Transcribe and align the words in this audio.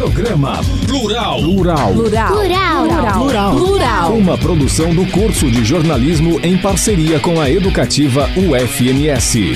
Programa 0.00 0.60
Plural. 0.86 1.42
Plural. 1.42 1.92
Plural. 1.92 2.32
Plural. 2.32 2.86
Plural. 3.18 3.54
Plural. 3.54 4.12
Uma 4.14 4.38
produção 4.38 4.94
do 4.94 5.04
curso 5.12 5.50
de 5.50 5.62
jornalismo 5.62 6.40
em 6.40 6.56
parceria 6.56 7.20
com 7.20 7.38
a 7.38 7.50
educativa 7.50 8.26
UFMS. 8.34 9.52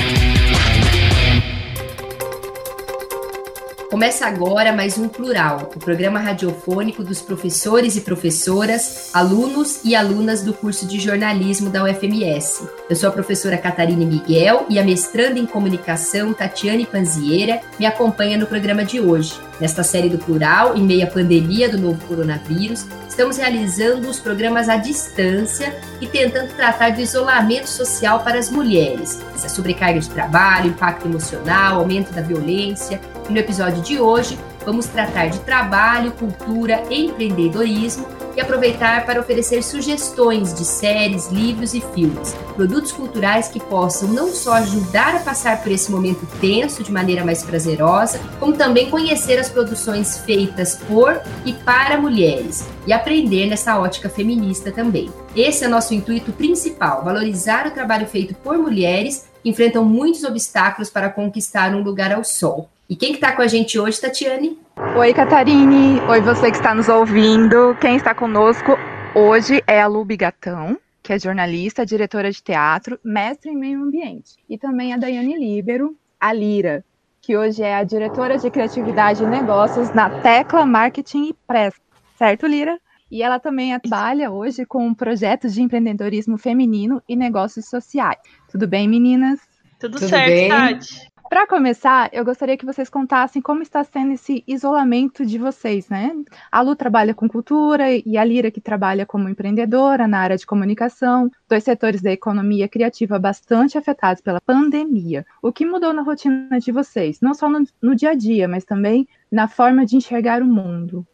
Começa 3.90 4.26
agora 4.26 4.70
mais 4.70 4.98
um 4.98 5.08
Plural, 5.08 5.70
o 5.74 5.78
programa 5.78 6.18
radiofônico 6.18 7.02
dos 7.02 7.22
professores 7.22 7.96
e 7.96 8.02
professoras, 8.02 9.10
alunos 9.14 9.80
e 9.82 9.94
alunas 9.94 10.42
do 10.42 10.52
curso 10.52 10.84
de 10.84 11.00
jornalismo 11.00 11.70
da 11.70 11.84
UFMS. 11.84 12.68
Eu 12.88 12.94
sou 12.94 13.08
a 13.08 13.12
professora 13.12 13.56
Catarine 13.56 14.04
Miguel 14.04 14.66
e 14.68 14.78
a 14.78 14.84
mestranda 14.84 15.38
em 15.38 15.46
comunicação 15.46 16.34
Tatiane 16.34 16.84
Panzieira 16.84 17.62
me 17.80 17.86
acompanha 17.86 18.36
no 18.36 18.46
programa 18.46 18.84
de 18.84 19.00
hoje. 19.00 19.40
Nesta 19.58 19.82
série 19.82 20.10
do 20.10 20.18
Plural, 20.18 20.76
em 20.76 20.82
meio 20.82 21.04
à 21.04 21.06
pandemia 21.06 21.66
do 21.66 21.78
novo 21.78 22.04
coronavírus, 22.06 22.84
estamos 23.08 23.38
realizando 23.38 24.06
os 24.06 24.20
programas 24.20 24.68
à 24.68 24.76
distância 24.76 25.74
e 25.98 26.06
tentando 26.06 26.54
tratar 26.56 26.90
do 26.90 27.00
isolamento 27.00 27.70
social 27.70 28.20
para 28.20 28.38
as 28.38 28.50
mulheres, 28.50 29.18
essa 29.34 29.48
sobrecarga 29.48 29.98
de 29.98 30.10
trabalho, 30.10 30.68
impacto 30.68 31.08
emocional, 31.08 31.80
aumento 31.80 32.12
da 32.12 32.20
violência. 32.20 33.00
E 33.30 33.32
no 33.32 33.38
episódio 33.38 33.82
de 33.82 33.98
hoje, 33.98 34.38
vamos 34.62 34.84
tratar 34.84 35.28
de 35.28 35.38
trabalho, 35.40 36.12
cultura, 36.12 36.82
empreendedorismo 36.90 38.06
e 38.36 38.40
aproveitar 38.40 39.06
para 39.06 39.20
oferecer 39.20 39.62
sugestões 39.62 40.54
de 40.54 40.64
séries, 40.64 41.28
livros 41.28 41.74
e 41.74 41.80
filmes, 41.80 42.34
produtos 42.54 42.92
culturais 42.92 43.48
que 43.48 43.60
possam 43.60 44.08
não 44.08 44.28
só 44.32 44.54
ajudar 44.54 45.16
a 45.16 45.20
passar 45.20 45.62
por 45.62 45.70
esse 45.70 45.90
momento 45.90 46.26
tenso 46.40 46.82
de 46.82 46.92
maneira 46.92 47.24
mais 47.24 47.42
prazerosa, 47.42 48.20
como 48.38 48.56
também 48.56 48.90
conhecer 48.90 49.38
as 49.38 49.48
produções 49.48 50.18
feitas 50.18 50.76
por 50.88 51.20
e 51.44 51.52
para 51.52 52.00
mulheres 52.00 52.64
e 52.86 52.92
aprender 52.92 53.46
nessa 53.46 53.78
ótica 53.78 54.08
feminista 54.08 54.70
também. 54.72 55.10
Esse 55.34 55.64
é 55.64 55.68
nosso 55.68 55.94
intuito 55.94 56.32
principal: 56.32 57.04
valorizar 57.04 57.66
o 57.66 57.70
trabalho 57.70 58.06
feito 58.06 58.34
por 58.34 58.58
mulheres 58.58 59.26
que 59.42 59.50
enfrentam 59.50 59.84
muitos 59.84 60.24
obstáculos 60.24 60.90
para 60.90 61.10
conquistar 61.10 61.74
um 61.74 61.82
lugar 61.82 62.12
ao 62.12 62.24
sol. 62.24 62.68
E 62.88 62.96
quem 62.96 63.10
que 63.10 63.16
está 63.16 63.32
com 63.32 63.42
a 63.42 63.46
gente 63.46 63.78
hoje, 63.78 64.00
Tatiane? 64.00 64.58
Oi, 64.76 65.14
Catarine. 65.14 66.00
Oi, 66.08 66.20
você 66.20 66.50
que 66.50 66.56
está 66.56 66.74
nos 66.74 66.88
ouvindo. 66.88 67.76
Quem 67.80 67.94
está 67.94 68.12
conosco 68.12 68.72
hoje 69.14 69.62
é 69.68 69.80
a 69.80 69.86
Lu 69.86 70.04
Bigatão, 70.04 70.76
que 71.00 71.12
é 71.12 71.18
jornalista, 71.18 71.86
diretora 71.86 72.30
de 72.32 72.42
teatro, 72.42 72.98
mestre 73.04 73.52
em 73.52 73.56
meio 73.56 73.80
ambiente. 73.80 74.34
E 74.50 74.58
também 74.58 74.92
a 74.92 74.96
Daiane 74.96 75.38
Libero, 75.38 75.96
a 76.18 76.32
Lira, 76.32 76.84
que 77.22 77.36
hoje 77.36 77.62
é 77.62 77.76
a 77.76 77.84
diretora 77.84 78.36
de 78.36 78.50
criatividade 78.50 79.22
e 79.22 79.26
negócios 79.26 79.94
na 79.94 80.10
Tecla 80.10 80.66
Marketing 80.66 81.28
e 81.28 81.34
Press. 81.46 81.74
Certo, 82.18 82.44
Lira? 82.44 82.76
E 83.08 83.22
ela 83.22 83.38
também 83.38 83.78
trabalha 83.78 84.32
hoje 84.32 84.66
com 84.66 84.92
projetos 84.92 85.54
de 85.54 85.62
empreendedorismo 85.62 86.36
feminino 86.36 87.00
e 87.08 87.14
negócios 87.14 87.66
sociais. 87.66 88.18
Tudo 88.50 88.66
bem, 88.66 88.88
meninas? 88.88 89.38
Tudo, 89.78 89.98
Tudo 89.98 90.08
certo, 90.08 90.30
bem? 90.30 90.48
Tati. 90.48 91.13
Para 91.28 91.46
começar, 91.46 92.10
eu 92.12 92.24
gostaria 92.24 92.56
que 92.56 92.66
vocês 92.66 92.88
contassem 92.88 93.40
como 93.40 93.62
está 93.62 93.82
sendo 93.82 94.12
esse 94.12 94.44
isolamento 94.46 95.24
de 95.24 95.38
vocês, 95.38 95.88
né? 95.88 96.12
A 96.52 96.60
Lu 96.60 96.76
trabalha 96.76 97.14
com 97.14 97.28
cultura 97.28 97.86
e 97.90 98.16
a 98.16 98.24
Lira 98.24 98.50
que 98.50 98.60
trabalha 98.60 99.06
como 99.06 99.28
empreendedora 99.28 100.06
na 100.06 100.18
área 100.18 100.36
de 100.36 100.46
comunicação, 100.46 101.30
dois 101.48 101.64
setores 101.64 102.02
da 102.02 102.12
economia 102.12 102.68
criativa 102.68 103.18
bastante 103.18 103.78
afetados 103.78 104.22
pela 104.22 104.40
pandemia. 104.40 105.26
O 105.42 105.52
que 105.52 105.66
mudou 105.66 105.92
na 105.92 106.02
rotina 106.02 106.60
de 106.60 106.70
vocês, 106.70 107.20
não 107.20 107.34
só 107.34 107.48
no, 107.48 107.64
no 107.82 107.96
dia 107.96 108.10
a 108.10 108.14
dia, 108.14 108.46
mas 108.46 108.64
também 108.64 109.08
na 109.32 109.48
forma 109.48 109.84
de 109.86 109.96
enxergar 109.96 110.42
o 110.42 110.46
mundo? 110.46 111.06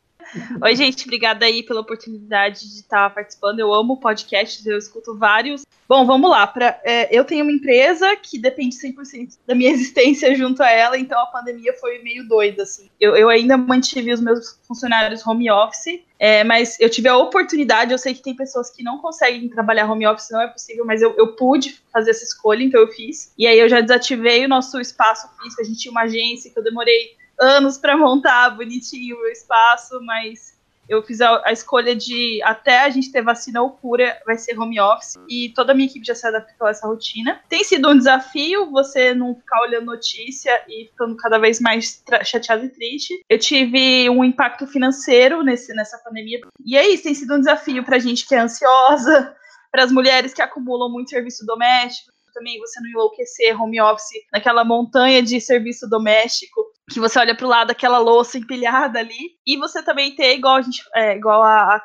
Oi, 0.63 0.77
gente, 0.77 1.05
obrigada 1.05 1.45
aí 1.45 1.63
pela 1.63 1.81
oportunidade 1.81 2.61
de 2.61 2.81
estar 2.81 3.11
participando. 3.11 3.59
Eu 3.59 3.73
amo 3.75 3.99
podcasts, 3.99 4.65
eu 4.65 4.79
escuto 4.79 5.17
vários. 5.17 5.63
Bom, 5.89 6.07
vamos 6.07 6.31
lá. 6.31 6.47
Pra, 6.47 6.81
é, 6.85 7.09
eu 7.17 7.25
tenho 7.25 7.45
uma 7.45 7.53
empresa 7.53 8.15
que 8.15 8.39
depende 8.39 8.77
100% 8.77 9.39
da 9.45 9.57
minha 9.57 9.71
existência 9.75 10.33
junto 10.37 10.63
a 10.63 10.71
ela, 10.71 10.97
então 10.97 11.19
a 11.21 11.27
pandemia 11.27 11.75
foi 11.81 12.01
meio 12.01 12.29
doida, 12.29 12.63
assim. 12.63 12.89
Eu, 13.01 13.17
eu 13.17 13.29
ainda 13.29 13.57
mantive 13.57 14.13
os 14.13 14.21
meus 14.21 14.57
funcionários 14.69 15.27
home 15.27 15.51
office, 15.51 16.01
é, 16.17 16.45
mas 16.45 16.79
eu 16.79 16.89
tive 16.89 17.09
a 17.09 17.17
oportunidade, 17.17 17.91
eu 17.91 17.99
sei 17.99 18.15
que 18.15 18.23
tem 18.23 18.37
pessoas 18.37 18.71
que 18.71 18.85
não 18.85 18.99
conseguem 18.99 19.49
trabalhar 19.49 19.91
home 19.91 20.07
office, 20.07 20.31
não 20.31 20.43
é 20.43 20.47
possível, 20.47 20.85
mas 20.85 21.03
eu, 21.03 21.13
eu 21.17 21.35
pude 21.35 21.83
fazer 21.93 22.11
essa 22.11 22.23
escolha, 22.23 22.63
então 22.63 22.81
eu 22.81 22.89
fiz. 22.89 23.33
E 23.37 23.47
aí 23.49 23.59
eu 23.59 23.69
já 23.69 23.81
desativei 23.81 24.45
o 24.45 24.49
nosso 24.49 24.81
espaço 24.81 25.29
físico, 25.43 25.61
a 25.61 25.65
gente 25.65 25.81
tinha 25.81 25.91
uma 25.91 26.03
agência 26.03 26.53
que 26.53 26.59
eu 26.59 26.63
demorei 26.63 27.19
anos 27.41 27.79
para 27.79 27.97
montar 27.97 28.51
bonitinho 28.51 29.17
o 29.17 29.21
meu 29.21 29.31
espaço, 29.31 30.01
mas 30.03 30.59
eu 30.91 31.01
fiz 31.05 31.21
a, 31.21 31.41
a, 31.47 31.53
escolha 31.53 31.95
de 31.95 32.43
até 32.43 32.81
a 32.81 32.91
gente 32.91 33.13
ter 33.13 33.23
vacina 33.23 33.63
ou 33.63 33.71
cura, 33.71 34.21
vai 34.27 34.37
ser 34.37 34.59
home 34.59 34.81
office 34.81 35.15
e 35.29 35.51
toda 35.55 35.71
a 35.71 35.75
minha 35.75 35.89
equipe 35.89 36.05
já 36.05 36.17
se 36.17 36.27
adaptou 36.27 36.67
a 36.67 36.71
essa 36.71 36.89
rotina. 36.89 37.41
Tem 37.49 37.63
sido 37.63 37.89
um 37.89 37.97
desafio 37.97 38.69
você 38.73 39.15
não 39.15 39.37
ficar 39.37 39.63
olhando 39.63 39.87
notícia 39.87 40.51
e 40.69 40.87
ficando 40.87 41.17
cada 41.17 41.39
vez 41.39 41.61
mais 41.61 42.03
chateado 42.25 42.65
e 42.65 42.69
triste. 42.69 43.25
Eu 43.29 43.39
tive 43.39 44.11
um 44.11 44.25
impacto 44.25 44.67
financeiro 44.67 45.45
nesse, 45.45 45.73
nessa 45.75 45.97
pandemia 45.99 46.41
e 46.67 46.77
é 46.77 46.89
isso, 46.89 47.05
tem 47.05 47.15
sido 47.15 47.35
um 47.35 47.39
desafio 47.39 47.85
pra 47.85 48.01
gente 48.01 48.27
que 48.27 48.35
é 48.35 48.41
ansiosa, 48.41 49.33
para 49.71 49.85
as 49.85 49.93
mulheres 49.93 50.35
que 50.35 50.43
acumulam 50.43 50.91
muito 50.91 51.11
serviço 51.11 51.47
doméstico, 51.47 52.11
também 52.41 52.59
você 52.59 52.81
não 52.81 52.89
enlouquecer 52.89 53.61
home 53.61 53.81
office 53.81 54.25
naquela 54.33 54.65
montanha 54.65 55.23
de 55.23 55.39
serviço 55.41 55.89
doméstico 55.89 56.65
que 56.91 56.99
você 56.99 57.19
olha 57.19 57.37
para 57.37 57.47
o 57.47 57.49
lado 57.49 57.71
aquela 57.71 57.99
louça 57.99 58.39
empilhada 58.39 58.99
ali 58.99 59.37
e 59.47 59.57
você 59.59 59.83
também 59.83 60.15
ter 60.17 60.35
igual 60.35 60.57
a 60.57 60.63
gente 60.63 60.83
é, 60.95 61.17
igual 61.17 61.43
a, 61.43 61.77
a 61.77 61.81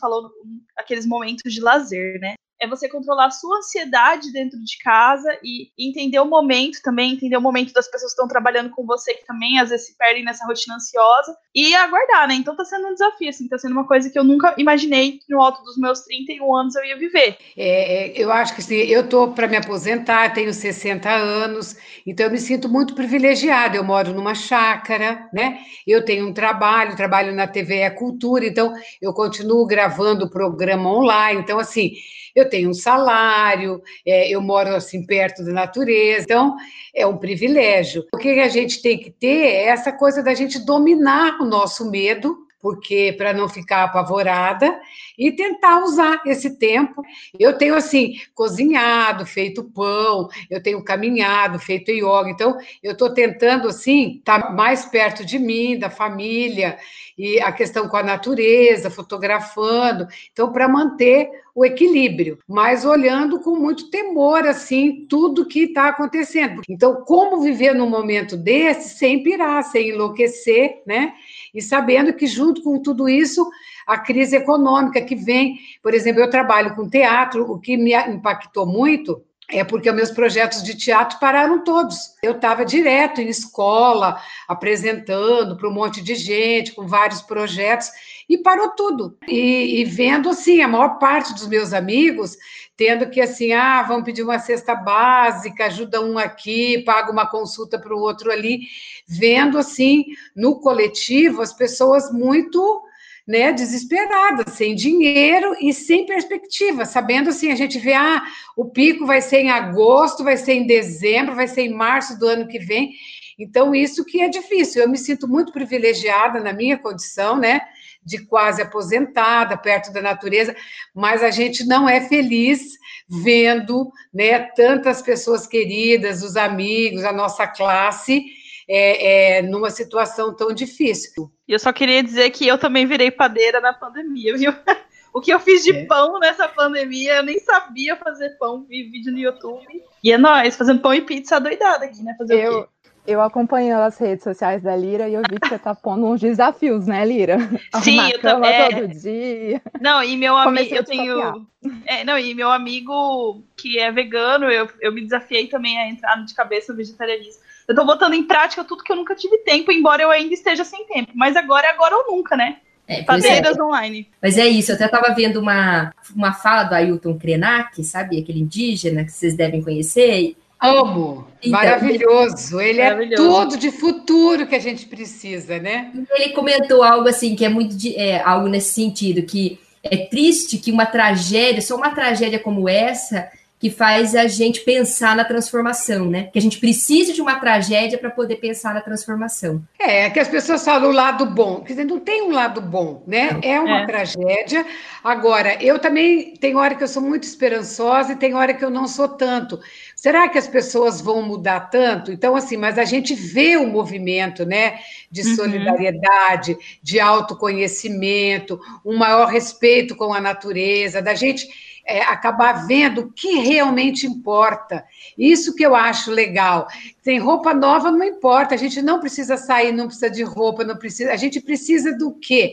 falou 0.00 0.30
aqueles 0.76 1.06
momentos 1.06 1.52
de 1.52 1.60
lazer 1.60 2.18
né 2.20 2.34
é 2.60 2.66
você 2.66 2.88
controlar 2.88 3.26
a 3.26 3.30
sua 3.30 3.58
ansiedade 3.58 4.32
dentro 4.32 4.58
de 4.62 4.78
casa 4.78 5.38
e 5.42 5.70
entender 5.78 6.18
o 6.18 6.24
momento 6.24 6.80
também, 6.82 7.12
entender 7.12 7.36
o 7.36 7.40
momento 7.40 7.72
das 7.72 7.86
pessoas 7.86 8.12
que 8.12 8.20
estão 8.20 8.28
trabalhando 8.28 8.70
com 8.70 8.84
você, 8.84 9.14
que 9.14 9.26
também 9.26 9.58
às 9.60 9.70
vezes 9.70 9.86
se 9.86 9.96
perdem 9.96 10.24
nessa 10.24 10.44
rotina 10.44 10.74
ansiosa, 10.74 11.36
e 11.54 11.74
aguardar, 11.74 12.28
né? 12.28 12.34
Então 12.34 12.56
tá 12.56 12.64
sendo 12.64 12.88
um 12.88 12.92
desafio, 12.92 13.28
assim, 13.28 13.48
tá 13.48 13.58
sendo 13.58 13.72
uma 13.72 13.86
coisa 13.86 14.10
que 14.10 14.18
eu 14.18 14.24
nunca 14.24 14.54
imaginei 14.58 15.12
que 15.12 15.24
no 15.28 15.40
alto 15.40 15.62
dos 15.62 15.76
meus 15.76 16.00
31 16.00 16.54
anos 16.54 16.74
eu 16.76 16.84
ia 16.84 16.96
viver. 16.96 17.36
É, 17.56 18.18
é 18.18 18.22
eu 18.22 18.30
acho 18.32 18.54
que 18.54 18.62
sim, 18.62 18.76
eu 18.76 19.08
tô 19.08 19.28
para 19.28 19.46
me 19.46 19.56
aposentar, 19.56 20.32
tenho 20.32 20.52
60 20.52 21.08
anos, 21.08 21.76
então 22.06 22.26
eu 22.26 22.32
me 22.32 22.38
sinto 22.38 22.68
muito 22.68 22.94
privilegiada. 22.94 23.76
Eu 23.76 23.84
moro 23.84 24.12
numa 24.12 24.34
chácara, 24.34 25.28
né? 25.32 25.60
Eu 25.86 26.04
tenho 26.04 26.26
um 26.26 26.32
trabalho, 26.32 26.96
trabalho 26.96 27.34
na 27.34 27.46
TV 27.46 27.78
é 27.78 27.90
Cultura, 27.90 28.46
então 28.46 28.74
eu 29.00 29.12
continuo 29.12 29.66
gravando 29.66 30.24
o 30.24 30.30
programa 30.30 30.90
online. 30.90 31.40
Então, 31.40 31.58
assim, 31.58 31.92
eu 32.34 32.48
tenho 32.48 32.70
um 32.70 32.74
salário, 32.74 33.82
é, 34.06 34.28
eu 34.28 34.40
moro 34.40 34.74
assim 34.74 35.04
perto 35.04 35.44
da 35.44 35.52
natureza, 35.52 36.24
então 36.24 36.56
é 36.94 37.06
um 37.06 37.16
privilégio. 37.16 38.04
O 38.12 38.18
que 38.18 38.40
a 38.40 38.48
gente 38.48 38.82
tem 38.82 38.98
que 38.98 39.10
ter 39.10 39.46
é 39.46 39.66
essa 39.66 39.92
coisa 39.92 40.22
da 40.22 40.34
gente 40.34 40.58
dominar 40.58 41.40
o 41.40 41.44
nosso 41.44 41.90
medo 41.90 42.48
porque 42.60 43.14
para 43.16 43.32
não 43.32 43.48
ficar 43.48 43.84
apavorada 43.84 44.80
e 45.16 45.30
tentar 45.32 45.82
usar 45.84 46.22
esse 46.26 46.58
tempo. 46.58 47.02
Eu 47.38 47.56
tenho 47.56 47.74
assim 47.74 48.14
cozinhado, 48.34 49.24
feito 49.24 49.64
pão, 49.64 50.28
eu 50.50 50.62
tenho 50.62 50.82
caminhado, 50.82 51.58
feito 51.58 51.90
yoga. 51.90 52.30
Então 52.30 52.58
eu 52.82 52.92
estou 52.92 53.12
tentando 53.12 53.68
assim 53.68 54.18
estar 54.18 54.42
tá 54.42 54.50
mais 54.50 54.84
perto 54.84 55.24
de 55.24 55.38
mim, 55.38 55.78
da 55.78 55.90
família 55.90 56.78
e 57.18 57.40
a 57.40 57.50
questão 57.50 57.88
com 57.88 57.96
a 57.96 58.02
natureza, 58.02 58.90
fotografando. 58.90 60.06
Então 60.32 60.52
para 60.52 60.68
manter 60.68 61.28
o 61.54 61.64
equilíbrio, 61.64 62.38
mas 62.46 62.84
olhando 62.84 63.40
com 63.40 63.56
muito 63.56 63.90
temor 63.90 64.46
assim 64.46 65.06
tudo 65.08 65.46
que 65.46 65.64
está 65.64 65.88
acontecendo. 65.88 66.62
Então 66.68 67.02
como 67.04 67.42
viver 67.42 67.74
num 67.74 67.90
momento 67.90 68.36
desse 68.36 68.96
sem 68.96 69.22
pirar, 69.22 69.64
sem 69.64 69.90
enlouquecer, 69.90 70.82
né? 70.86 71.14
e 71.54 71.62
sabendo 71.62 72.12
que, 72.12 72.26
junto 72.26 72.62
com 72.62 72.80
tudo 72.80 73.08
isso, 73.08 73.48
a 73.86 73.98
crise 73.98 74.36
econômica 74.36 75.00
que 75.00 75.14
vem, 75.14 75.58
por 75.82 75.94
exemplo, 75.94 76.20
eu 76.20 76.30
trabalho 76.30 76.74
com 76.74 76.88
teatro, 76.88 77.50
o 77.50 77.58
que 77.58 77.76
me 77.76 77.94
impactou 77.94 78.66
muito 78.66 79.22
é 79.50 79.64
porque 79.64 79.90
meus 79.90 80.10
projetos 80.10 80.62
de 80.62 80.76
teatro 80.76 81.18
pararam 81.18 81.64
todos. 81.64 82.14
Eu 82.22 82.32
estava 82.32 82.64
direto 82.64 83.20
em 83.20 83.28
escola, 83.28 84.20
apresentando 84.46 85.56
para 85.56 85.68
um 85.68 85.72
monte 85.72 86.02
de 86.02 86.14
gente, 86.14 86.72
com 86.72 86.86
vários 86.86 87.22
projetos, 87.22 87.90
e 88.28 88.36
parou 88.36 88.70
tudo. 88.70 89.16
E, 89.26 89.80
e, 89.80 89.84
vendo, 89.84 90.28
assim, 90.28 90.60
a 90.60 90.68
maior 90.68 90.98
parte 90.98 91.32
dos 91.32 91.46
meus 91.46 91.72
amigos 91.72 92.36
tendo 92.78 93.10
que, 93.10 93.20
assim, 93.20 93.52
ah, 93.52 93.82
vamos 93.82 94.04
pedir 94.04 94.22
uma 94.22 94.38
cesta 94.38 94.72
básica, 94.72 95.66
ajuda 95.66 96.00
um 96.00 96.16
aqui, 96.16 96.78
paga 96.84 97.10
uma 97.10 97.26
consulta 97.26 97.76
para 97.76 97.92
o 97.92 97.98
outro 97.98 98.30
ali, 98.30 98.60
vendo, 99.04 99.58
assim, 99.58 100.04
no 100.36 100.60
coletivo, 100.60 101.42
as 101.42 101.52
pessoas 101.52 102.12
muito 102.12 102.80
né, 103.28 103.52
desesperadas, 103.52 104.54
sem 104.54 104.74
dinheiro 104.74 105.54
e 105.60 105.74
sem 105.74 106.06
perspectiva, 106.06 106.86
sabendo 106.86 107.28
assim, 107.28 107.52
a 107.52 107.54
gente 107.54 107.78
vê, 107.78 107.92
ah, 107.92 108.22
o 108.56 108.64
pico 108.64 109.04
vai 109.04 109.20
ser 109.20 109.40
em 109.40 109.50
agosto, 109.50 110.24
vai 110.24 110.38
ser 110.38 110.54
em 110.54 110.66
dezembro, 110.66 111.34
vai 111.34 111.46
ser 111.46 111.60
em 111.60 111.74
março 111.74 112.18
do 112.18 112.26
ano 112.26 112.48
que 112.48 112.58
vem, 112.58 112.92
Então, 113.38 113.72
isso 113.74 114.04
que 114.04 114.20
é 114.20 114.28
difícil. 114.28 114.82
Eu 114.82 114.88
me 114.88 114.98
sinto 114.98 115.28
muito 115.28 115.52
privilegiada 115.52 116.40
na 116.40 116.52
minha 116.52 116.76
condição, 116.76 117.36
né? 117.36 117.60
De 118.02 118.18
quase 118.26 118.62
aposentada, 118.62 119.56
perto 119.56 119.92
da 119.92 120.02
natureza, 120.02 120.56
mas 120.94 121.22
a 121.22 121.30
gente 121.30 121.64
não 121.64 121.88
é 121.88 122.00
feliz 122.00 122.78
vendo 123.08 123.92
né, 124.12 124.40
tantas 124.56 125.00
pessoas 125.02 125.46
queridas, 125.46 126.22
os 126.22 126.36
amigos, 126.36 127.04
a 127.04 127.12
nossa 127.12 127.46
classe, 127.46 128.24
é, 128.68 129.38
é, 129.38 129.42
numa 129.42 129.70
situação 129.70 130.34
tão 130.34 130.52
difícil. 130.52 131.30
E 131.46 131.52
eu 131.52 131.58
só 131.58 131.72
queria 131.72 132.02
dizer 132.02 132.30
que 132.30 132.46
eu 132.46 132.58
também 132.58 132.86
virei 132.86 133.10
padeira 133.10 133.60
na 133.60 133.72
pandemia, 133.72 134.36
viu? 134.36 134.52
O 135.10 135.22
que 135.22 135.32
eu 135.32 135.40
fiz 135.40 135.64
de 135.64 135.72
é. 135.72 135.86
pão 135.86 136.20
nessa 136.20 136.46
pandemia, 136.46 137.16
eu 137.16 137.22
nem 137.22 137.40
sabia 137.40 137.96
fazer 137.96 138.36
pão, 138.38 138.64
vi 138.68 138.84
vídeo 138.84 139.10
no 139.10 139.18
YouTube. 139.18 139.66
E 140.04 140.12
é 140.12 140.18
nós, 140.18 140.54
fazendo 140.54 140.80
pão 140.80 140.92
e 140.92 141.00
pizza 141.00 141.40
doidada 141.40 141.86
aqui, 141.86 142.02
né? 142.02 142.14
Fazer 142.16 142.44
eu, 142.44 142.52
o 142.52 142.62
quê? 142.64 142.68
Eu 143.08 143.22
acompanho 143.22 143.78
as 143.78 143.96
redes 143.96 144.22
sociais 144.22 144.62
da 144.62 144.76
Lira 144.76 145.08
e 145.08 145.14
eu 145.14 145.22
vi 145.22 145.40
que 145.40 145.48
você 145.48 145.58
tá 145.58 145.74
pondo 145.74 146.04
uns 146.04 146.20
desafios, 146.20 146.86
né, 146.86 147.06
Lira? 147.06 147.38
Sim, 147.82 147.98
eu 148.12 148.20
também. 148.20 148.52
É... 148.52 148.68
todo 148.68 148.88
dia. 148.88 149.62
Não, 149.80 150.04
e 150.04 150.14
meu 150.14 150.36
amigo, 150.36 150.74
eu 150.74 150.84
tenho. 150.84 151.46
É, 151.86 152.04
não, 152.04 152.18
e 152.18 152.34
meu 152.34 152.52
amigo 152.52 153.42
que 153.56 153.78
é 153.78 153.90
vegano, 153.90 154.44
eu, 154.50 154.68
eu 154.82 154.92
me 154.92 155.00
desafiei 155.00 155.46
também 155.46 155.78
a 155.78 155.88
entrar 155.88 156.22
de 156.22 156.34
cabeça 156.34 156.70
no 156.70 156.76
vegetarianismo. 156.76 157.40
Eu 157.68 157.74
tô 157.74 157.84
botando 157.84 158.14
em 158.14 158.22
prática 158.22 158.64
tudo 158.64 158.82
que 158.82 158.90
eu 158.90 158.96
nunca 158.96 159.14
tive 159.14 159.36
tempo, 159.38 159.70
embora 159.70 160.02
eu 160.02 160.10
ainda 160.10 160.32
esteja 160.32 160.64
sem 160.64 160.86
tempo. 160.86 161.12
Mas 161.14 161.36
agora 161.36 161.66
é 161.66 161.70
agora 161.70 161.94
ou 161.96 162.16
nunca, 162.16 162.34
né? 162.34 162.56
É, 162.86 163.02
Padeiras 163.02 163.58
é. 163.58 163.62
online. 163.62 164.08
Mas 164.22 164.38
é 164.38 164.46
isso, 164.46 164.70
eu 164.70 164.76
até 164.76 164.86
estava 164.86 165.14
vendo 165.14 165.38
uma, 165.38 165.92
uma 166.16 166.32
fala 166.32 166.64
do 166.64 166.74
Ailton 166.74 167.18
Krenak, 167.18 167.84
sabe? 167.84 168.18
Aquele 168.18 168.40
indígena 168.40 169.04
que 169.04 169.12
vocês 169.12 169.36
devem 169.36 169.62
conhecer. 169.62 170.34
Amo, 170.58 171.28
então, 171.42 171.52
maravilhoso. 171.52 172.58
Ele 172.58 172.80
é 172.80 172.84
maravilhoso. 172.84 173.22
é 173.22 173.26
tudo 173.26 173.56
de 173.58 173.70
futuro 173.70 174.46
que 174.46 174.56
a 174.56 174.60
gente 174.60 174.86
precisa, 174.86 175.58
né? 175.58 175.92
Ele 176.16 176.30
comentou 176.30 176.82
algo 176.82 177.06
assim 177.06 177.36
que 177.36 177.44
é 177.44 177.50
muito 177.50 177.76
de, 177.76 177.94
é, 177.96 178.22
algo 178.22 178.48
nesse 178.48 178.72
sentido 178.72 179.22
que 179.22 179.60
é 179.82 180.06
triste 180.06 180.56
que 180.56 180.72
uma 180.72 180.86
tragédia, 180.86 181.60
só 181.60 181.76
uma 181.76 181.90
tragédia 181.90 182.38
como 182.38 182.66
essa, 182.66 183.30
que 183.58 183.70
faz 183.70 184.14
a 184.14 184.28
gente 184.28 184.60
pensar 184.60 185.16
na 185.16 185.24
transformação, 185.24 186.04
né? 186.04 186.30
Que 186.32 186.38
a 186.38 186.42
gente 186.42 186.58
precisa 186.58 187.12
de 187.12 187.20
uma 187.20 187.40
tragédia 187.40 187.98
para 187.98 188.08
poder 188.08 188.36
pensar 188.36 188.72
na 188.72 188.80
transformação. 188.80 189.62
É, 189.78 190.08
que 190.10 190.20
as 190.20 190.28
pessoas 190.28 190.64
falam 190.64 190.90
o 190.90 190.92
lado 190.92 191.26
bom. 191.26 191.60
Quer 191.62 191.72
dizer, 191.72 191.84
não 191.84 191.98
tem 191.98 192.22
um 192.22 192.30
lado 192.30 192.60
bom, 192.60 193.02
né? 193.04 193.38
É 193.42 193.58
uma 193.58 193.80
é. 193.80 193.86
tragédia. 193.86 194.64
Agora, 195.02 195.60
eu 195.60 195.78
também 195.80 196.34
tenho 196.34 196.58
hora 196.58 196.76
que 196.76 196.84
eu 196.84 196.88
sou 196.88 197.02
muito 197.02 197.24
esperançosa 197.24 198.12
e 198.12 198.16
tem 198.16 198.34
hora 198.34 198.54
que 198.54 198.64
eu 198.64 198.70
não 198.70 198.86
sou 198.86 199.08
tanto. 199.08 199.58
Será 199.96 200.28
que 200.28 200.38
as 200.38 200.46
pessoas 200.46 201.00
vão 201.00 201.20
mudar 201.22 201.60
tanto? 201.68 202.12
Então, 202.12 202.36
assim, 202.36 202.56
mas 202.56 202.78
a 202.78 202.84
gente 202.84 203.12
vê 203.12 203.56
o 203.56 203.66
movimento, 203.66 204.46
né? 204.46 204.78
De 205.10 205.22
uhum. 205.22 205.34
solidariedade, 205.34 206.52
uhum. 206.52 206.58
de 206.80 207.00
autoconhecimento, 207.00 208.60
um 208.84 208.96
maior 208.96 209.26
respeito 209.26 209.96
com 209.96 210.14
a 210.14 210.20
natureza, 210.20 211.02
da 211.02 211.14
gente 211.16 211.48
é, 211.88 212.02
acabar 212.02 212.66
vendo 212.66 213.00
o 213.00 213.12
que 213.12 213.38
realmente 213.38 214.06
importa. 214.06 214.84
Isso 215.16 215.56
que 215.56 215.64
eu 215.64 215.74
acho 215.74 216.10
legal. 216.10 216.68
Tem 217.02 217.18
roupa 217.18 217.54
nova, 217.54 217.90
não 217.90 218.04
importa, 218.04 218.54
a 218.54 218.58
gente 218.58 218.82
não 218.82 219.00
precisa 219.00 219.38
sair, 219.38 219.72
não 219.72 219.86
precisa 219.86 220.10
de 220.10 220.22
roupa, 220.22 220.62
não 220.62 220.76
precisa. 220.76 221.10
A 221.10 221.16
gente 221.16 221.40
precisa 221.40 221.96
do 221.96 222.12
quê? 222.12 222.52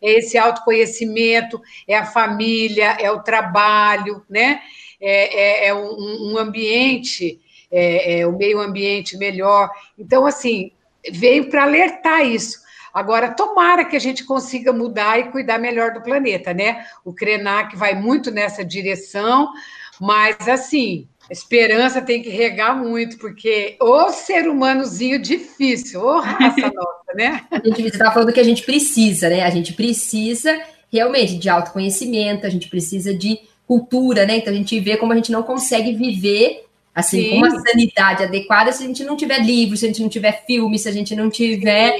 É 0.00 0.18
esse 0.18 0.38
autoconhecimento, 0.38 1.60
é 1.88 1.96
a 1.96 2.06
família, 2.06 2.96
é 3.00 3.10
o 3.10 3.22
trabalho, 3.22 4.22
né? 4.30 4.60
É, 5.00 5.66
é, 5.66 5.66
é 5.68 5.74
um, 5.74 6.32
um, 6.32 6.38
ambiente, 6.38 7.40
é, 7.70 8.20
é 8.20 8.26
o 8.26 8.32
meio 8.32 8.60
ambiente 8.60 9.18
melhor. 9.18 9.68
Então, 9.98 10.24
assim, 10.24 10.70
veio 11.10 11.50
para 11.50 11.64
alertar 11.64 12.24
isso. 12.24 12.64
Agora, 12.96 13.28
tomara 13.32 13.84
que 13.84 13.94
a 13.94 14.00
gente 14.00 14.24
consiga 14.24 14.72
mudar 14.72 15.20
e 15.20 15.24
cuidar 15.24 15.58
melhor 15.58 15.92
do 15.92 16.00
planeta, 16.00 16.54
né? 16.54 16.86
O 17.04 17.12
Krenak 17.12 17.76
vai 17.76 17.94
muito 17.94 18.30
nessa 18.30 18.64
direção, 18.64 19.52
mas 20.00 20.48
assim, 20.48 21.06
a 21.28 21.32
esperança 21.32 22.00
tem 22.00 22.22
que 22.22 22.30
regar 22.30 22.74
muito, 22.74 23.18
porque 23.18 23.76
o 23.82 24.08
ser 24.08 24.48
humanozinho 24.48 25.20
difícil, 25.20 26.00
ô 26.00 26.20
raça 26.20 26.56
nossa, 26.74 27.14
né? 27.14 27.44
A 27.50 27.58
gente 27.68 27.86
está 27.88 28.10
falando 28.10 28.32
que 28.32 28.40
a 28.40 28.44
gente 28.44 28.62
precisa, 28.62 29.28
né? 29.28 29.42
A 29.42 29.50
gente 29.50 29.74
precisa 29.74 30.58
realmente 30.90 31.36
de 31.36 31.50
autoconhecimento, 31.50 32.46
a 32.46 32.50
gente 32.50 32.68
precisa 32.70 33.14
de 33.14 33.40
cultura, 33.66 34.24
né? 34.24 34.38
Então 34.38 34.54
a 34.54 34.56
gente 34.56 34.80
vê 34.80 34.96
como 34.96 35.12
a 35.12 35.16
gente 35.16 35.30
não 35.30 35.42
consegue 35.42 35.92
viver 35.92 36.65
Assim, 36.96 37.24
Sim. 37.24 37.30
com 37.30 37.36
uma 37.36 37.60
sanidade 37.60 38.22
adequada, 38.22 38.72
se 38.72 38.82
a 38.82 38.86
gente 38.86 39.04
não 39.04 39.18
tiver 39.18 39.44
livro, 39.44 39.76
se 39.76 39.84
a 39.84 39.88
gente 39.88 40.00
não 40.00 40.08
tiver 40.08 40.46
filme, 40.46 40.78
se 40.78 40.88
a 40.88 40.92
gente 40.92 41.14
não 41.14 41.28
tiver 41.28 41.94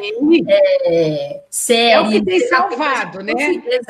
é, 0.87 1.43
série. 1.51 1.93
É 1.93 2.01
o 2.01 2.11
que 2.11 2.25
tem 2.25 2.41
salvado, 2.49 3.23
né? 3.23 3.35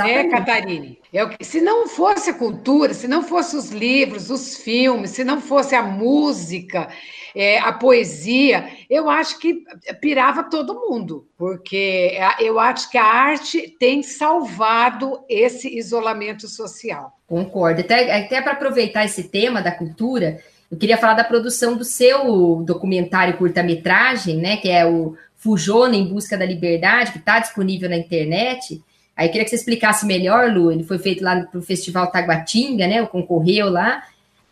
É, 0.01 0.25
Catarine. 0.25 0.99
É 1.13 1.23
o 1.23 1.29
que, 1.29 1.45
se 1.45 1.61
não 1.61 1.87
fosse 1.87 2.31
a 2.31 2.35
cultura, 2.35 2.93
se 2.93 3.07
não 3.07 3.23
fosse 3.23 3.55
os 3.55 3.71
livros, 3.71 4.31
os 4.31 4.57
filmes, 4.57 5.11
se 5.11 5.23
não 5.23 5.41
fosse 5.41 5.77
a 5.77 5.83
música, 5.83 6.89
é, 7.37 7.61
a 7.61 7.73
poesia, 7.73 8.69
eu 8.91 9.09
acho 9.09 9.39
que 9.39 9.63
pirava 10.01 10.43
todo 10.43 10.89
mundo, 10.91 11.29
porque 11.39 12.19
eu 12.41 12.59
acho 12.59 12.91
que 12.91 12.99
a 12.99 13.05
arte 13.05 13.77
tem 13.79 14.03
salvado 14.03 15.21
esse 15.29 15.69
isolamento 15.79 16.49
social. 16.49 17.13
Concordo. 17.29 17.83
Até, 17.83 18.25
até 18.25 18.43
para 18.43 18.55
aproveitar 18.55 19.05
esse 19.05 19.23
tema 19.29 19.63
da 19.63 19.71
cultura, 19.71 20.43
eu 20.71 20.77
queria 20.77 20.97
falar 20.97 21.15
da 21.15 21.25
produção 21.25 21.77
do 21.77 21.85
seu 21.85 22.63
documentário 22.65 23.37
curta-metragem, 23.37 24.37
né, 24.37 24.57
que 24.57 24.69
é 24.69 24.85
o 24.87 25.17
Fujona 25.37 25.95
em 25.95 26.07
Busca 26.07 26.37
da 26.37 26.45
Liberdade, 26.45 27.13
que 27.13 27.19
está 27.19 27.39
disponível 27.39 27.89
na 27.89 27.97
internet. 27.97 28.83
Aí 29.17 29.29
eu 29.29 29.31
queria 29.31 29.45
que 29.45 29.51
você 29.51 29.57
explicasse 29.57 30.05
melhor, 30.05 30.53
Lu. 30.53 30.73
Ele 30.73 30.85
foi 30.85 30.99
feito 30.99 31.23
lá 31.25 31.47
no 31.53 31.63
Festival 31.63 32.11
Taguatinga, 32.11 32.87
né? 32.87 33.05
Concorreu 33.07 33.71
lá. 33.71 34.03